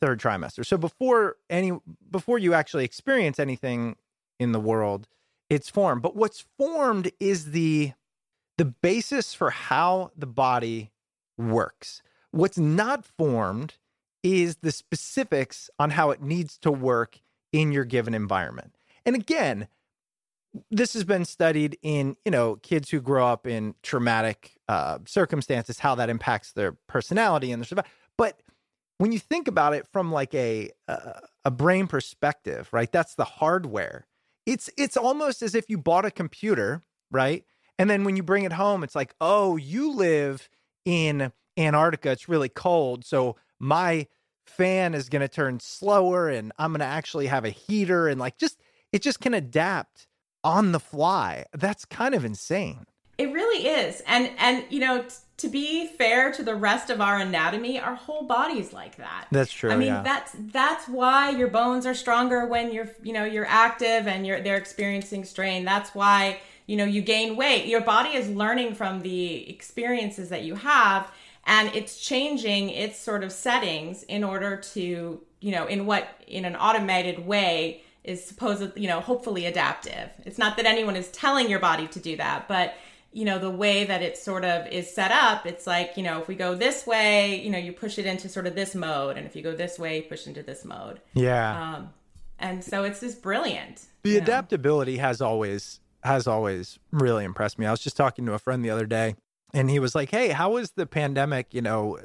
[0.00, 0.64] third trimester.
[0.64, 1.72] So before any
[2.10, 3.96] before you actually experience anything
[4.38, 5.08] in the world,
[5.48, 6.02] it's formed.
[6.02, 7.92] But what's formed is the
[8.58, 10.90] the basis for how the body
[11.38, 12.02] works.
[12.32, 13.74] What's not formed
[14.22, 17.20] is the specifics on how it needs to work
[17.52, 18.76] in your given environment.
[19.04, 19.68] And again,
[20.70, 25.78] this has been studied in you know kids who grow up in traumatic uh, circumstances,
[25.78, 27.90] how that impacts their personality and their survival.
[28.16, 28.40] But
[28.98, 32.90] when you think about it from like a uh, a brain perspective, right?
[32.90, 34.06] That's the hardware.
[34.46, 37.44] It's it's almost as if you bought a computer, right?
[37.78, 40.48] And then when you bring it home, it's like, oh, you live
[40.84, 42.10] in Antarctica.
[42.10, 44.06] It's really cold, so my
[44.48, 48.18] fan is going to turn slower, and I'm going to actually have a heater, and
[48.18, 48.58] like just
[48.92, 50.06] it just can adapt
[50.42, 51.44] on the fly.
[51.52, 52.86] That's kind of insane.
[53.18, 54.02] It really is.
[54.06, 57.94] And and you know, t- to be fair to the rest of our anatomy, our
[57.94, 59.26] whole body's like that.
[59.30, 59.70] That's true.
[59.70, 60.02] I mean, yeah.
[60.02, 64.40] that's that's why your bones are stronger when you're, you know, you're active and you're
[64.40, 65.64] they're experiencing strain.
[65.64, 67.66] That's why, you know, you gain weight.
[67.66, 71.10] Your body is learning from the experiences that you have
[71.48, 76.44] and it's changing its sort of settings in order to, you know, in what in
[76.44, 80.10] an automated way is supposedly, you know, hopefully adaptive.
[80.24, 82.74] It's not that anyone is telling your body to do that, but
[83.10, 86.20] you know the way that it sort of is set up it's like you know
[86.20, 89.16] if we go this way you know you push it into sort of this mode
[89.16, 91.76] and if you go this way you push into this mode yeah.
[91.76, 91.88] um
[92.38, 94.24] and so it's just brilliant the you know?
[94.24, 97.66] adaptability has always has always really impressed me.
[97.66, 99.16] I was just talking to a friend the other day
[99.52, 101.98] and he was like, "Hey, how was the pandemic, you know,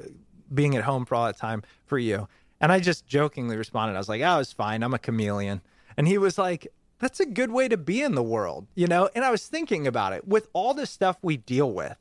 [0.52, 2.28] being at home for all that time for you?"
[2.60, 4.82] And I just jokingly responded, I was like, "Oh, was fine.
[4.82, 5.60] I'm a chameleon."
[5.96, 6.66] And he was like,
[6.98, 9.10] "That's a good way to be in the world." You know?
[9.14, 10.26] And I was thinking about it.
[10.26, 11.96] With all the stuff we deal with,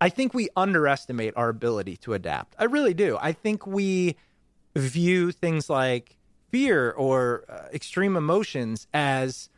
[0.00, 2.56] I think we underestimate our ability to adapt.
[2.58, 3.18] I really do.
[3.20, 4.16] I think we
[4.74, 6.16] view things like
[6.50, 9.48] fear or uh, extreme emotions as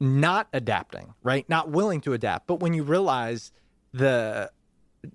[0.00, 1.48] not adapting, right?
[1.48, 2.46] Not willing to adapt.
[2.46, 3.52] But when you realize
[3.92, 4.50] the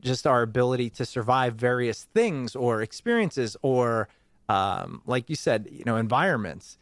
[0.02, 4.10] just our ability to survive various things or experiences or
[4.50, 6.78] um, like you said, you know, environments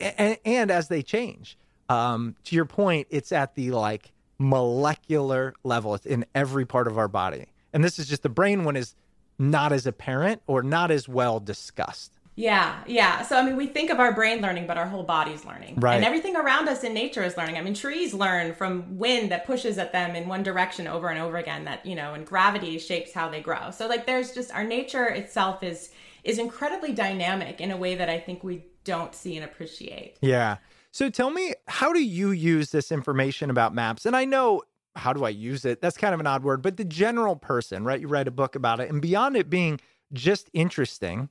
[0.00, 1.58] and, and as they change,
[1.88, 5.94] um, to your point, it's at the like molecular level.
[5.94, 7.46] It's in every part of our body.
[7.72, 8.94] And this is just the brain one is
[9.38, 12.15] not as apparent or not as well discussed.
[12.36, 13.22] Yeah, yeah.
[13.22, 15.96] So I mean, we think of our brain learning, but our whole body's learning, Right.
[15.96, 17.56] And everything around us in nature is learning.
[17.56, 21.18] I mean, trees learn from wind that pushes at them in one direction over and
[21.18, 21.64] over again.
[21.64, 23.70] That you know, and gravity shapes how they grow.
[23.70, 25.90] So like, there's just our nature itself is
[26.24, 30.18] is incredibly dynamic in a way that I think we don't see and appreciate.
[30.20, 30.58] Yeah.
[30.90, 34.06] So tell me, how do you use this information about maps?
[34.06, 34.62] And I know
[34.94, 35.80] how do I use it?
[35.80, 38.00] That's kind of an odd word, but the general person, right?
[38.00, 39.78] You write a book about it, and beyond it being
[40.12, 41.28] just interesting,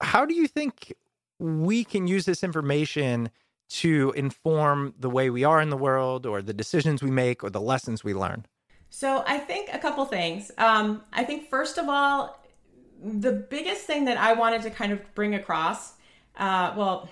[0.00, 0.94] how do you think
[1.38, 3.30] we can use this information
[3.68, 7.50] to inform the way we are in the world or the decisions we make or
[7.50, 8.46] the lessons we learn?
[8.90, 10.50] So I think a couple things.
[10.58, 12.42] Um, I think first of all,
[13.02, 15.94] the biggest thing that I wanted to kind of bring across,
[16.38, 17.08] uh, well,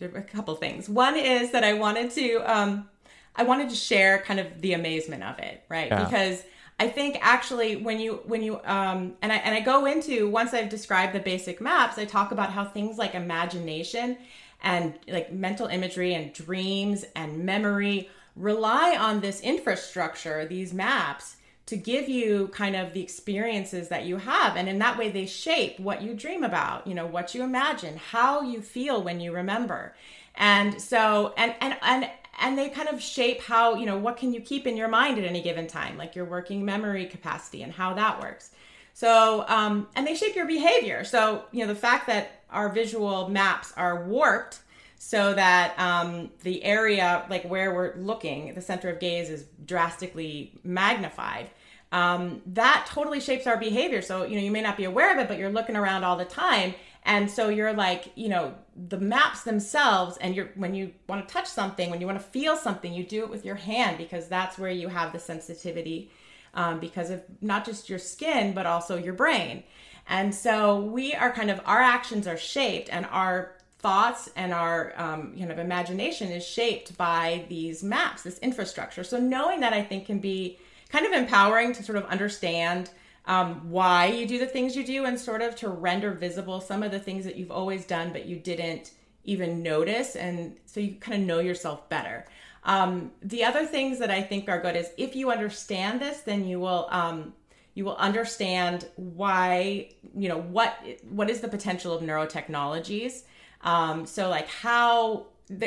[0.00, 0.88] a couple things.
[0.88, 2.88] One is that I wanted to, um,
[3.36, 5.88] I wanted to share kind of the amazement of it, right?
[5.88, 6.04] Yeah.
[6.04, 6.42] Because
[6.78, 10.52] I think actually when you when you um, and I and I go into once
[10.52, 14.18] I've described the basic maps, I talk about how things like imagination
[14.62, 21.76] and like mental imagery and dreams and memory rely on this infrastructure, these maps, to
[21.76, 24.56] give you kind of the experiences that you have.
[24.56, 27.96] And in that way, they shape what you dream about, you know, what you imagine,
[27.96, 29.94] how you feel when you remember.
[30.34, 32.10] And so, and, and, and,
[32.40, 35.18] and they kind of shape how, you know, what can you keep in your mind
[35.18, 38.50] at any given time, like your working memory capacity and how that works.
[38.92, 41.04] So, um, and they shape your behavior.
[41.04, 44.60] So, you know, the fact that our visual maps are warped
[44.98, 50.52] so that um, the area, like where we're looking, the center of gaze is drastically
[50.62, 51.50] magnified.
[51.94, 54.02] um, that totally shapes our behavior.
[54.02, 56.16] So, you know, you may not be aware of it, but you're looking around all
[56.16, 56.74] the time.
[57.04, 58.54] And so you're like, you know,
[58.88, 62.24] the maps themselves, and you're when you want to touch something, when you want to
[62.24, 66.10] feel something, you do it with your hand because that's where you have the sensitivity
[66.54, 69.62] um, because of not just your skin, but also your brain.
[70.08, 74.92] And so we are kind of, our actions are shaped and our thoughts and our
[74.96, 79.04] um, kind of imagination is shaped by these maps, this infrastructure.
[79.04, 82.90] So knowing that I think can be kind of empowering to sort of understand
[83.26, 86.82] um, why you do the things you do and sort of to render visible some
[86.82, 88.92] of the things that you've always done but you didn't
[89.24, 90.16] even notice.
[90.16, 92.26] And so you kind of know yourself better.
[92.64, 96.46] Um, the other things that i think are good is if you understand this then
[96.46, 97.34] you will um,
[97.74, 103.22] you will understand why you know what what is the potential of neurotechnologies.
[103.62, 105.26] Um, so like how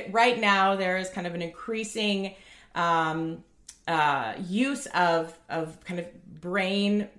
[0.09, 2.35] right now there is kind of an increasing
[2.75, 3.43] um,
[3.87, 7.09] uh, use of of kind of brain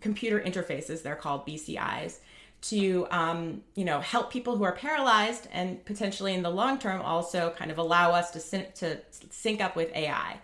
[0.00, 2.18] computer interfaces they're called bcis
[2.62, 7.00] to um, you know help people who are paralyzed and potentially in the long term
[7.02, 8.98] also kind of allow us to syn- to
[9.30, 10.38] sync up with ai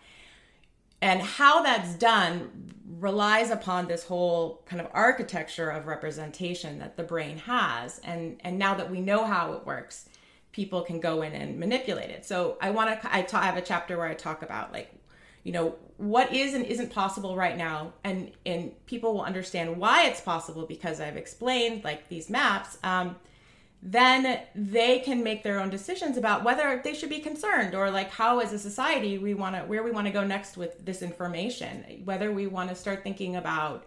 [1.03, 7.03] and how that's done relies upon this whole kind of architecture of representation that the
[7.03, 7.99] brain has.
[8.05, 10.09] And and now that we know how it works
[10.53, 12.25] people can go in and manipulate it.
[12.25, 14.93] So i want to I, ta- I have a chapter where i talk about like
[15.43, 17.93] you know what is and isn't possible right now.
[18.03, 23.17] And and people will understand why it's possible because i've explained like these maps um,
[23.85, 28.11] then they can make their own decisions about whether they should be concerned or like
[28.11, 31.03] how as a society we want to where we want to go next with this
[31.03, 33.87] information whether we want to start thinking about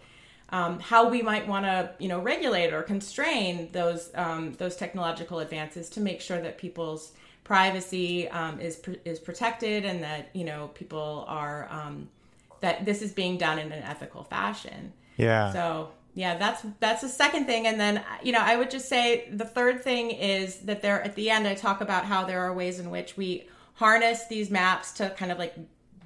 [0.50, 5.40] um, how we might want to you know regulate or constrain those um, those technological
[5.40, 7.14] advances to make sure that people's
[7.46, 12.10] privacy um, is is protected and that you know people are um,
[12.60, 14.92] that this is being done in an ethical fashion.
[15.16, 15.54] Yeah.
[15.54, 19.30] So yeah, that's that's the second thing, and then you know I would just say
[19.32, 22.54] the third thing is that there at the end I talk about how there are
[22.54, 25.56] ways in which we harness these maps to kind of like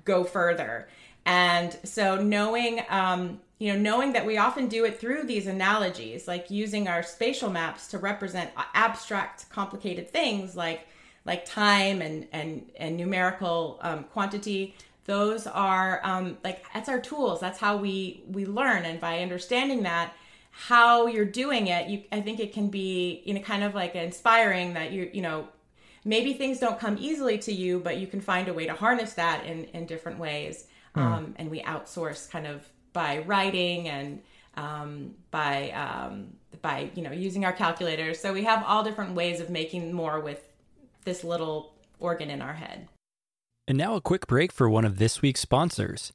[0.05, 0.87] go further,
[1.25, 2.83] and so knowing.
[2.89, 7.03] Um, you know, knowing that we often do it through these analogies, like using our
[7.03, 10.87] spatial maps to represent abstract, complicated things like
[11.30, 14.75] like time and and and numerical um, quantity
[15.09, 17.39] those are um, like that's our tools.
[17.39, 18.86] That's how we we learn.
[18.86, 20.13] And by understanding that
[20.51, 23.95] how you're doing it you i think it can be you know kind of like
[23.95, 25.47] inspiring that you you know
[26.03, 29.13] maybe things don't come easily to you but you can find a way to harness
[29.13, 30.67] that in in different ways.
[30.95, 30.99] Hmm.
[31.01, 34.21] um, and we outsource kind of by writing and
[34.57, 39.39] um, by um, by you know using our calculators so we have all different ways
[39.39, 40.49] of making more with
[41.06, 42.88] this little organ in our head.
[43.68, 46.12] And now a quick break for one of this week's sponsors.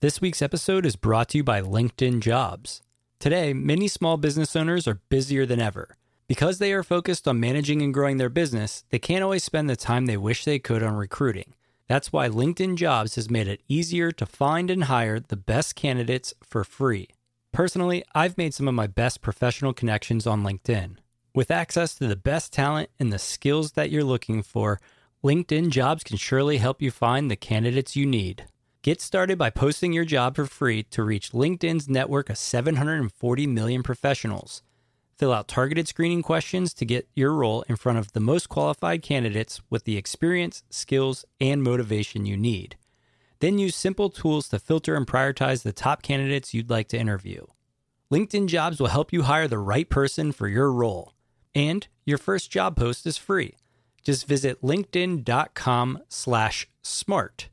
[0.00, 2.82] This week's episode is brought to you by LinkedIn Jobs.
[3.18, 5.96] Today, many small business owners are busier than ever.
[6.26, 9.76] Because they are focused on managing and growing their business, they can't always spend the
[9.76, 11.54] time they wish they could on recruiting.
[11.88, 16.32] That's why LinkedIn Jobs has made it easier to find and hire the best candidates
[16.42, 17.08] for free.
[17.52, 20.98] Personally, I've made some of my best professional connections on LinkedIn.
[21.32, 24.80] With access to the best talent and the skills that you're looking for,
[25.22, 28.46] LinkedIn Jobs can surely help you find the candidates you need.
[28.82, 33.84] Get started by posting your job for free to reach LinkedIn's network of 740 million
[33.84, 34.62] professionals.
[35.18, 39.02] Fill out targeted screening questions to get your role in front of the most qualified
[39.02, 42.76] candidates with the experience, skills, and motivation you need.
[43.38, 47.46] Then use simple tools to filter and prioritize the top candidates you'd like to interview.
[48.10, 51.12] LinkedIn Jobs will help you hire the right person for your role.
[51.54, 53.54] And your first job post is free.
[54.02, 57.48] Just visit linkedin.com slash smart.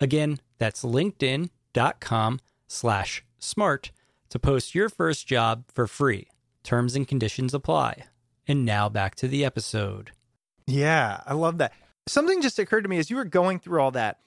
[0.00, 3.90] Again, that's linkedin.com slash smart
[4.30, 6.28] to post your first job for free.
[6.62, 8.04] Terms and conditions apply.
[8.46, 10.12] And now back to the episode.
[10.66, 11.72] Yeah, I love that.
[12.06, 14.18] Something just occurred to me as you were going through all that.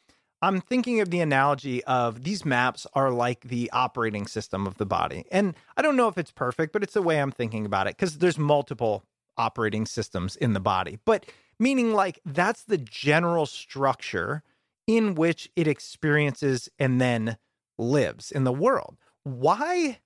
[0.44, 4.86] I'm thinking of the analogy of these maps are like the operating system of the
[4.86, 5.24] body.
[5.32, 7.96] And I don't know if it's perfect, but it's the way I'm thinking about it
[7.96, 9.06] because there's multiple
[9.38, 11.00] operating systems in the body.
[11.06, 11.28] But
[11.60, 14.44] meaning like that's the general structure
[14.86, 17.38] in which it experiences and then
[17.78, 18.98] lives in the world.
[19.24, 20.00] Why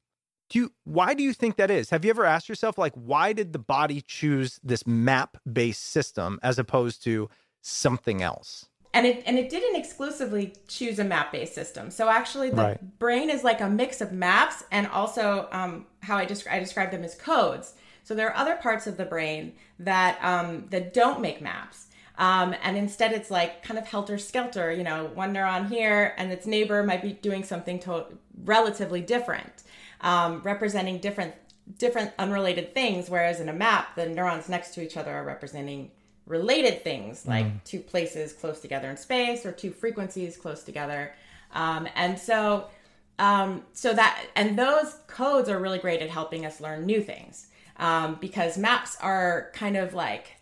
[0.52, 1.90] do you why do you think that is?
[1.90, 6.60] Have you ever asked yourself like why did the body choose this map-based system as
[6.60, 7.28] opposed to
[7.64, 8.70] something else?
[8.98, 11.92] And it and it didn't exclusively choose a map based system.
[11.92, 13.00] So actually, the right.
[13.00, 16.90] brain is like a mix of maps and also um, how I describe I describe
[16.90, 17.76] them as codes.
[18.04, 21.88] So there are other parts of the brain that um, that don't make maps.
[22.18, 24.72] Um, and instead, it's like kind of helter skelter.
[24.72, 28.06] You know, one neuron here, and its neighbor might be doing something to
[28.46, 29.62] relatively different,
[30.02, 31.36] um, representing different
[31.78, 33.12] different unrelated things.
[33.12, 35.92] Whereas in a map, the neurons next to each other are representing
[36.28, 37.64] related things, like mm.
[37.64, 41.14] two places close together in space or two frequencies close together.
[41.54, 42.68] Um, and so,
[43.18, 47.48] um, so that and those codes are really great at helping us learn new things
[47.78, 50.34] um, because maps are kind of like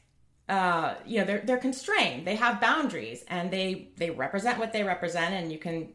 [0.50, 2.26] uh, you know they're they're constrained.
[2.26, 5.90] They have boundaries and they they represent what they represent, and you can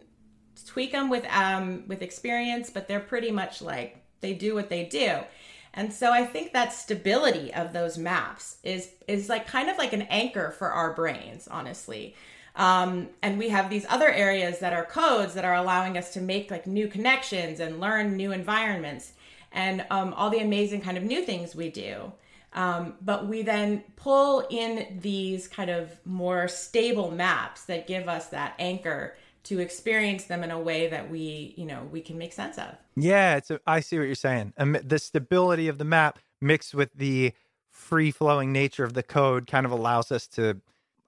[0.66, 4.84] tweak them with um with experience, but they're pretty much like they do what they
[4.84, 5.18] do.
[5.75, 9.93] And so I think that stability of those maps is is like kind of like
[9.93, 12.14] an anchor for our brains, honestly.
[12.57, 16.21] Um, and we have these other areas that are codes that are allowing us to
[16.21, 19.12] make like new connections and learn new environments
[19.53, 22.12] and um, all the amazing kind of new things we do.
[22.53, 28.27] Um, but we then pull in these kind of more stable maps that give us
[28.29, 29.16] that anchor
[29.51, 32.77] to experience them in a way that we, you know, we can make sense of.
[32.97, 34.55] Yeah, it's a, I see what you're saying.
[34.57, 37.33] the stability of the map mixed with the
[37.71, 40.61] free flowing nature of the code kind of allows us to,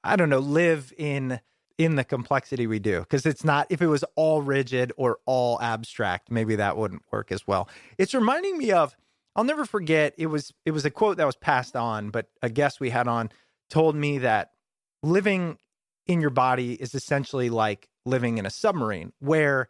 [0.05, 1.41] I don't know, live in
[1.79, 5.61] in the complexity we do because it's not if it was all rigid or all
[5.63, 7.67] abstract maybe that wouldn't work as well
[7.97, 8.95] it's reminding me of
[9.35, 12.51] I'll never forget it was it was a quote that was passed on, but a
[12.51, 13.31] guest we had on
[13.71, 14.51] told me that
[15.03, 15.59] living
[16.07, 19.69] in your body is essentially like living in a submarine where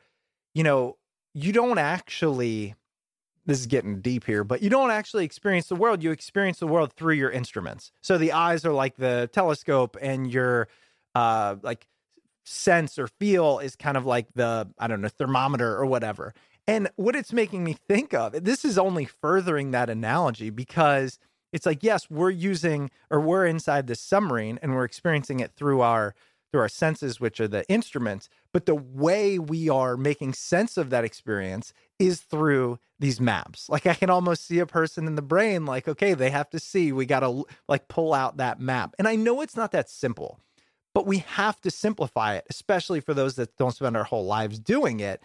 [0.54, 0.96] you know
[1.34, 2.74] you don't actually
[3.44, 6.02] this is getting deep here, but you don't actually experience the world.
[6.02, 7.90] You experience the world through your instruments.
[8.00, 10.68] So the eyes are like the telescope, and your
[11.14, 11.86] uh, like
[12.44, 16.34] sense or feel is kind of like the I don't know thermometer or whatever.
[16.68, 21.18] And what it's making me think of, this is only furthering that analogy because
[21.52, 25.80] it's like, yes, we're using or we're inside this submarine and we're experiencing it through
[25.80, 26.14] our
[26.52, 30.90] through our senses, which are the instruments, but the way we are making sense of
[30.90, 33.68] that experience is through these maps.
[33.68, 36.60] Like I can almost see a person in the brain, like, okay, they have to
[36.60, 38.94] see, we gotta like pull out that map.
[38.98, 40.38] And I know it's not that simple,
[40.94, 44.58] but we have to simplify it, especially for those that don't spend our whole lives
[44.58, 45.22] doing it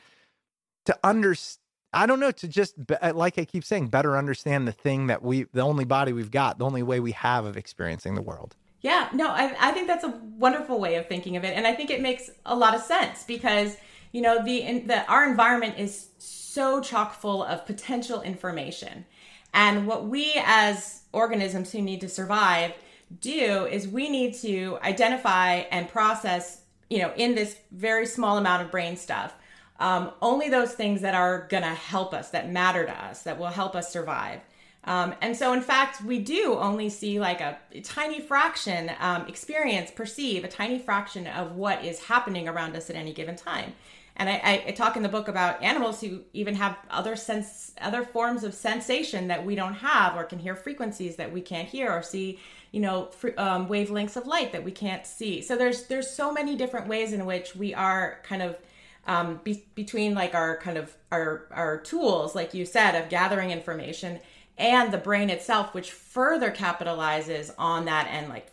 [0.86, 1.62] to understand
[1.94, 5.24] I don't know to just uh, like I keep saying better understand the thing that
[5.24, 8.56] we the only body we've got the only way we have of experiencing the world.
[8.82, 11.74] Yeah, no, I, I think that's a wonderful way of thinking of it, and I
[11.74, 13.76] think it makes a lot of sense because
[14.12, 19.06] you know the in, the our environment is so chock full of potential information,
[19.54, 22.74] and what we as organisms who need to survive
[23.22, 28.62] do is we need to identify and process you know in this very small amount
[28.62, 29.34] of brain stuff
[29.80, 33.38] um, only those things that are going to help us, that matter to us, that
[33.38, 34.42] will help us survive.
[34.88, 39.28] Um, and so, in fact, we do only see like a, a tiny fraction, um,
[39.28, 43.74] experience, perceive a tiny fraction of what is happening around us at any given time.
[44.16, 48.04] And I, I, talk in the book about animals who even have other sense, other
[48.04, 51.92] forms of sensation that we don't have, or can hear frequencies that we can't hear,
[51.92, 52.40] or see,
[52.72, 55.42] you know, fr- um, wavelengths of light that we can't see.
[55.42, 58.58] So there's there's so many different ways in which we are kind of
[59.06, 63.52] um, be- between like our kind of our our tools, like you said, of gathering
[63.52, 64.20] information
[64.58, 68.52] and the brain itself, which further capitalizes on that and like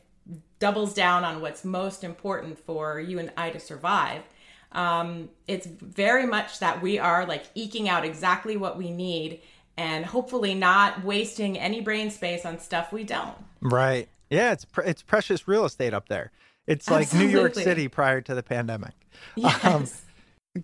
[0.58, 4.22] doubles down on what's most important for you and I to survive.
[4.72, 9.40] Um, it's very much that we are like eking out exactly what we need
[9.76, 13.36] and hopefully not wasting any brain space on stuff we don't.
[13.60, 14.08] Right.
[14.30, 16.32] Yeah, it's pre- it's precious real estate up there.
[16.66, 17.32] It's like Absolutely.
[17.32, 18.92] New York City prior to the pandemic.
[19.36, 19.64] Yes.
[19.64, 19.86] Um,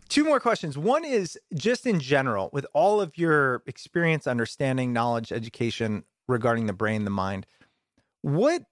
[0.08, 0.78] Two more questions.
[0.78, 6.72] One is just in general, with all of your experience, understanding, knowledge, education regarding the
[6.72, 7.46] brain, the mind,
[8.22, 8.62] what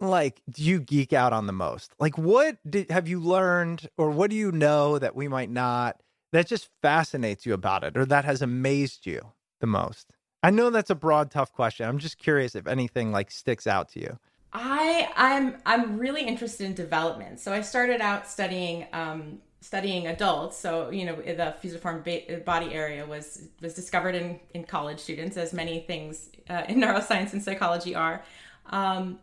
[0.00, 1.94] like do you geek out on the most?
[1.98, 6.00] Like what did, have you learned or what do you know that we might not
[6.32, 10.12] that just fascinates you about it or that has amazed you the most?
[10.42, 11.88] I know that's a broad tough question.
[11.88, 14.18] I'm just curious if anything like sticks out to you.
[14.52, 17.40] I I'm I'm really interested in development.
[17.40, 20.56] So I started out studying um, studying adults.
[20.56, 25.36] So you know, the fusiform ba- body area was was discovered in in college students,
[25.36, 28.22] as many things uh, in neuroscience and psychology are.
[28.66, 29.18] Um,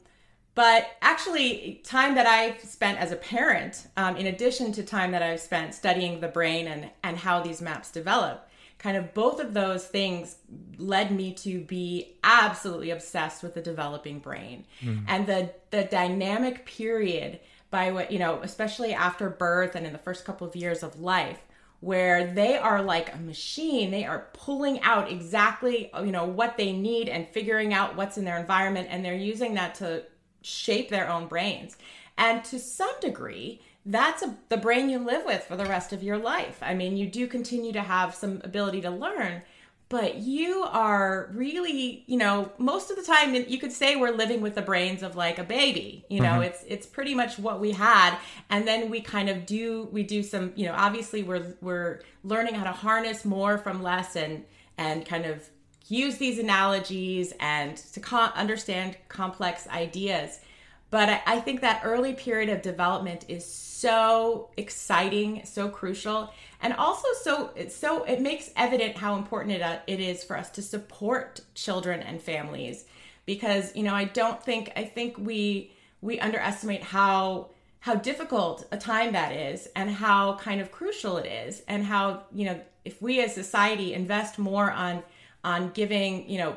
[0.55, 5.23] but actually, time that I've spent as a parent, um, in addition to time that
[5.23, 9.53] I've spent studying the brain and and how these maps develop, kind of both of
[9.53, 10.35] those things
[10.77, 15.03] led me to be absolutely obsessed with the developing brain mm.
[15.07, 17.39] and the the dynamic period
[17.73, 20.99] by what you know especially after birth and in the first couple of years of
[20.99, 21.39] life
[21.79, 26.71] where they are like a machine they are pulling out exactly you know what they
[26.71, 30.03] need and figuring out what's in their environment and they're using that to
[30.43, 31.75] shape their own brains
[32.15, 36.01] and to some degree that's a, the brain you live with for the rest of
[36.01, 36.59] your life.
[36.61, 39.41] I mean, you do continue to have some ability to learn,
[39.89, 44.41] but you are really, you know, most of the time you could say we're living
[44.41, 46.05] with the brains of like a baby.
[46.09, 46.43] You know, mm-hmm.
[46.43, 48.17] it's it's pretty much what we had
[48.49, 52.55] and then we kind of do we do some, you know, obviously we're we're learning
[52.55, 54.45] how to harness more from less and
[54.77, 55.47] and kind of
[55.87, 60.39] use these analogies and to co- understand complex ideas.
[60.89, 66.31] But I, I think that early period of development is so exciting, so crucial,
[66.63, 70.49] and also so so it makes evident how important it, uh, it is for us
[70.51, 72.85] to support children and families.
[73.25, 77.49] Because you know I don't think I think we we underestimate how
[77.81, 82.23] how difficult a time that is and how kind of crucial it is and how
[82.33, 85.03] you know if we as society invest more on
[85.43, 86.55] on giving you know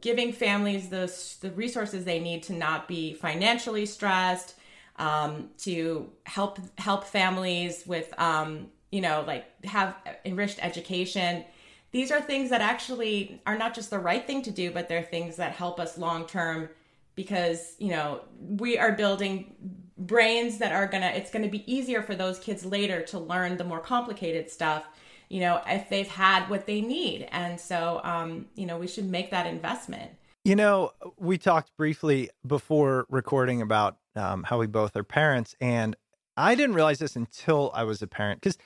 [0.00, 1.06] giving families the
[1.42, 4.56] the resources they need to not be financially stressed
[4.96, 11.44] um, to help help families with um, you know like have enriched education.
[11.90, 15.02] These are things that actually are not just the right thing to do but they're
[15.02, 16.68] things that help us long term
[17.16, 19.54] because you know we are building
[19.98, 23.64] brains that are gonna it's gonna be easier for those kids later to learn the
[23.64, 24.84] more complicated stuff
[25.28, 27.28] you know if they've had what they need.
[27.32, 30.12] And so um you know we should make that investment.
[30.44, 35.96] You know we talked briefly before recording about um, how we both are parents and
[36.36, 38.56] i didn't realize this until i was a parent because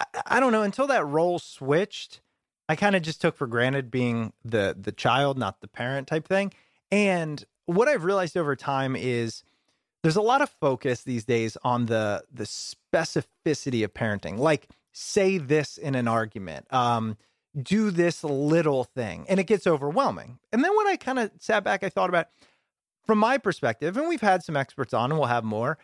[0.00, 2.20] I, I don't know until that role switched
[2.68, 6.26] i kind of just took for granted being the the child not the parent type
[6.26, 6.52] thing.
[6.90, 9.42] And what i've realized over time is
[10.02, 15.38] there's a lot of focus these days on the the specificity of parenting like say
[15.38, 17.16] this in an argument um,
[17.60, 20.38] do this little thing and it gets overwhelming.
[20.52, 22.28] And then when i kind of sat back i thought about
[23.04, 25.78] from my perspective and we've had some experts on and we'll have more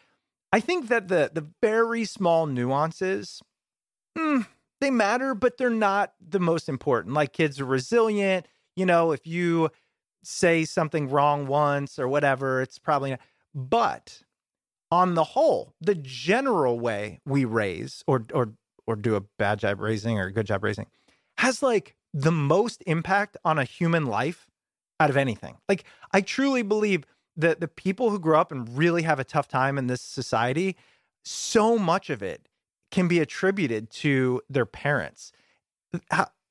[0.53, 3.43] i think that the the very small nuances
[4.17, 4.47] mm,
[4.81, 8.47] they matter but they're not the most important like kids are resilient
[8.77, 9.71] you know if you
[10.23, 13.21] say something wrong once or whatever it's probably not
[13.55, 14.23] but
[14.95, 18.53] on the whole, the general way we raise or or
[18.87, 20.87] or do a bad job raising or a good job raising
[21.39, 24.47] has like the most impact on a human life
[25.01, 25.57] out of anything.
[25.69, 27.05] Like I truly believe
[27.37, 30.77] that the people who grow up and really have a tough time in this society,
[31.25, 32.49] so much of it
[32.95, 35.33] can be attributed to their parents.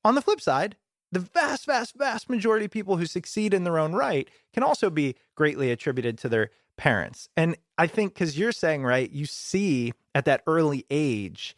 [0.04, 0.76] On the flip side,
[1.10, 4.90] the vast, vast, vast majority of people who succeed in their own right can also
[4.90, 7.30] be greatly attributed to their parents.
[7.34, 11.56] And I think because you're saying, right, you see at that early age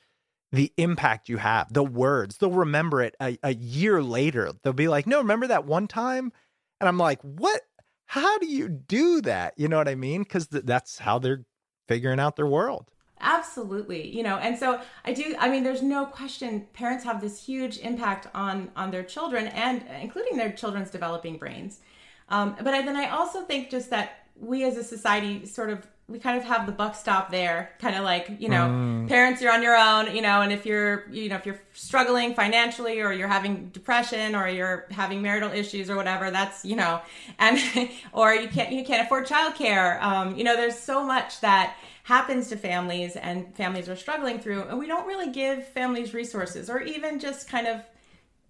[0.52, 4.52] the impact you have, the words, they'll remember it a, a year later.
[4.62, 6.32] They'll be like, no, remember that one time?
[6.80, 7.62] And I'm like, what?
[8.04, 9.54] How do you do that?
[9.56, 10.22] You know what I mean?
[10.22, 11.44] Because th- that's how they're
[11.88, 12.92] figuring out their world.
[13.20, 14.14] Absolutely.
[14.14, 17.78] You know, and so I do I mean there's no question parents have this huge
[17.78, 21.80] impact on on their children and including their children's developing brains.
[22.28, 25.86] Um, but I, then I also think just that we as a society sort of
[26.08, 29.08] we kind of have the buck stop there kind of like you know mm.
[29.08, 32.34] parents you're on your own you know and if you're you know if you're struggling
[32.34, 37.00] financially or you're having depression or you're having marital issues or whatever that's you know
[37.38, 37.58] and
[38.12, 42.48] or you can't you can't afford childcare um, you know there's so much that happens
[42.48, 46.80] to families and families are struggling through and we don't really give families resources or
[46.80, 47.82] even just kind of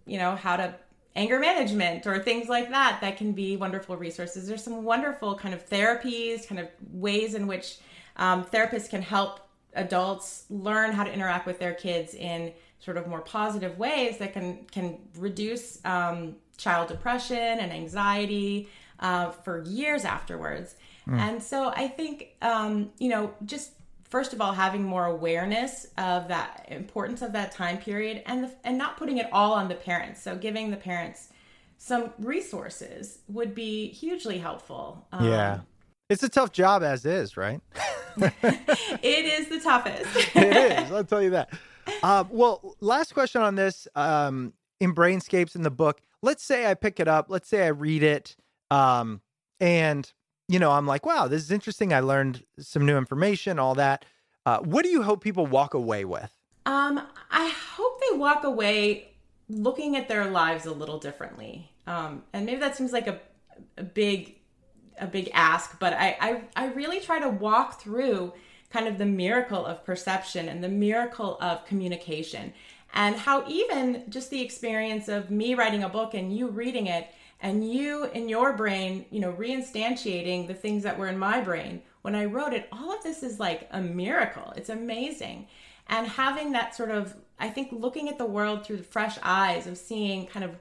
[0.05, 0.75] you know how to
[1.15, 4.47] anger management or things like that that can be wonderful resources.
[4.47, 7.79] There's some wonderful kind of therapies, kind of ways in which
[8.17, 9.41] um, therapists can help
[9.73, 14.35] adults learn how to interact with their kids in sort of more positive ways that
[14.35, 18.69] can can reduce um, child depression and anxiety
[19.01, 20.75] uh, for years afterwards.
[21.09, 21.19] Mm.
[21.19, 23.73] And so I think um, you know just
[24.09, 28.51] first of all having more awareness of that importance of that time period and the,
[28.65, 30.23] and not putting it all on the parents.
[30.23, 31.29] So giving the parents
[31.79, 35.07] some resources would be hugely helpful.
[35.13, 35.61] Um, yeah.
[36.09, 37.61] It's a tough job as is right?
[39.03, 40.09] It is the toughest.
[40.37, 41.51] It is i'll tell you that.
[42.03, 46.01] Uh, well last question on this um, in brainscapes in the book.
[46.23, 48.37] Let's say i pick it up let's say i read it
[48.71, 49.21] um,
[49.61, 50.11] and
[50.49, 51.93] you know, I'm like, wow, this is interesting.
[51.93, 54.05] I learned some new information, all that.
[54.45, 56.33] Uh, what do you hope people walk away with?
[56.67, 57.01] Um,
[57.31, 59.17] I hope they walk away
[59.49, 61.71] looking at their lives a little differently.
[61.87, 63.21] Um, and maybe that seems like a,
[63.77, 64.37] a big,
[65.01, 68.33] a big ask, but I, I, I really try to walk through
[68.71, 72.53] kind of the miracle of perception and the miracle of communication
[72.95, 77.09] and how even just the experience of me writing a book and you reading it
[77.41, 81.83] and you in your brain, you know, reinstantiating the things that were in my brain
[82.07, 84.53] when I wrote it, all of this is like a miracle.
[84.55, 85.49] It's amazing.
[85.89, 89.67] And having that sort of, I think, looking at the world through the fresh eyes
[89.67, 90.57] of seeing kind of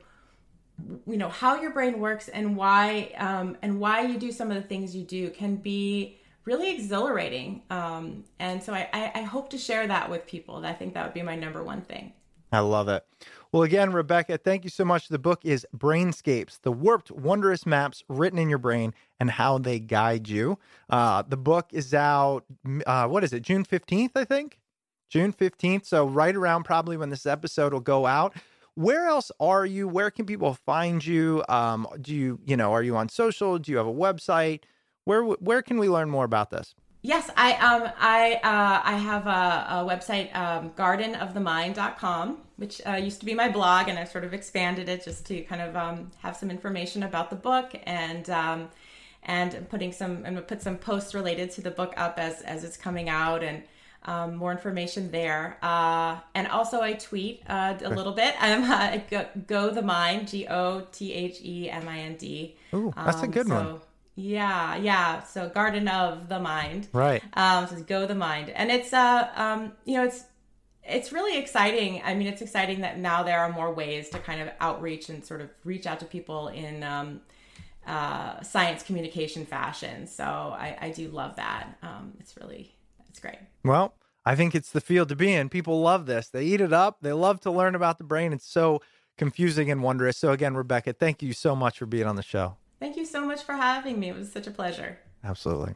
[1.06, 4.56] you know how your brain works and why um, and why you do some of
[4.56, 9.50] the things you do can be really exhilarating um, and so I, I, I hope
[9.52, 12.12] to share that with people i think that would be my number one thing
[12.56, 13.06] i love it
[13.52, 18.04] well again rebecca thank you so much the book is brainscapes the warped wondrous maps
[18.10, 20.58] written in your brain and how they guide you
[20.90, 22.44] uh, the book is out
[22.86, 24.60] uh, what is it june 15th i think
[25.10, 28.36] june 15th so right around probably when this episode will go out
[28.76, 29.88] where else are you?
[29.88, 31.44] Where can people find you?
[31.50, 33.58] Um, do you, you know, are you on social?
[33.58, 34.64] Do you have a website?
[35.06, 36.76] Where where can we learn more about this?
[37.06, 43.20] Yes, I um I uh, I have a, a website um, gardenofthemind.com, which uh, used
[43.20, 46.10] to be my blog, and I've sort of expanded it just to kind of um,
[46.24, 48.70] have some information about the book and um,
[49.22, 52.76] and putting some and put some posts related to the book up as as it's
[52.76, 53.62] coming out and
[54.06, 55.60] um, more information there.
[55.62, 58.34] Uh, and also, I tweet uh, a little bit.
[58.40, 62.56] I'm uh, go, go, the mind, G O T H E M I N D.
[62.74, 63.82] Oh, that's um, a good so, one.
[64.16, 65.24] Yeah, yeah.
[65.24, 66.88] So Garden of the Mind.
[66.94, 67.22] Right.
[67.34, 70.24] Um, so Go the Mind, and it's uh, um, you know, it's
[70.84, 72.02] it's really exciting.
[72.04, 75.26] I mean, it's exciting that now there are more ways to kind of outreach and
[75.26, 77.22] sort of reach out to people in um,
[77.86, 80.08] uh, science communication fashion.
[80.08, 81.78] So I, I do love that.
[81.82, 82.74] Um, it's really
[83.10, 83.40] it's great.
[83.64, 83.96] Well,
[84.26, 85.50] I think it's the field to be in.
[85.50, 86.30] People love this.
[86.30, 86.98] They eat it up.
[87.02, 88.34] They love to learn about the brain.
[88.34, 88.82] It's so
[89.18, 90.18] confusing and wondrous.
[90.18, 92.58] So, again, Rebecca, thank you so much for being on the show.
[92.80, 94.10] Thank you so much for having me.
[94.10, 95.00] It was such a pleasure.
[95.24, 95.76] Absolutely.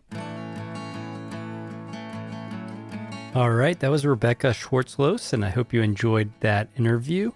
[3.36, 7.32] All right, that was Rebecca Schwarzlose, and I hope you enjoyed that interview.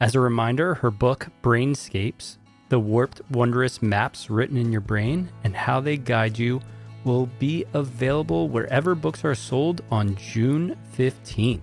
[0.00, 2.38] As a reminder, her book, Brainscapes
[2.68, 6.60] The Warped Wondrous Maps Written in Your Brain and How They Guide You
[7.04, 11.60] will be available wherever books are sold on June 15th.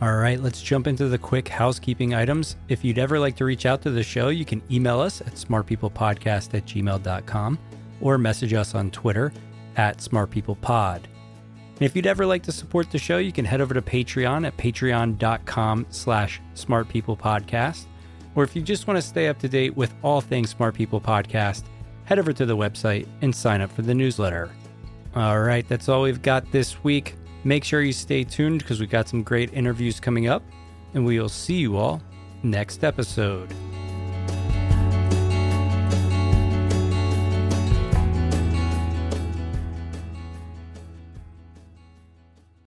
[0.00, 2.56] All right, let's jump into the quick housekeeping items.
[2.68, 5.34] If you'd ever like to reach out to the show, you can email us at
[5.34, 7.58] smartpeoplepodcast at gmail.com
[8.00, 9.32] or message us on Twitter
[9.76, 10.96] at smartpeoplepod.
[10.96, 14.46] And if you'd ever like to support the show, you can head over to Patreon
[14.46, 17.86] at patreon.com slash smartpeoplepodcast.
[18.34, 21.00] Or if you just want to stay up to date with all things Smart People
[21.00, 21.64] Podcast,
[22.04, 24.50] head over to the website and sign up for the newsletter.
[25.14, 27.14] All right, that's all we've got this week.
[27.44, 30.42] Make sure you stay tuned because we've got some great interviews coming up,
[30.94, 32.02] and we will see you all
[32.42, 33.52] next episode.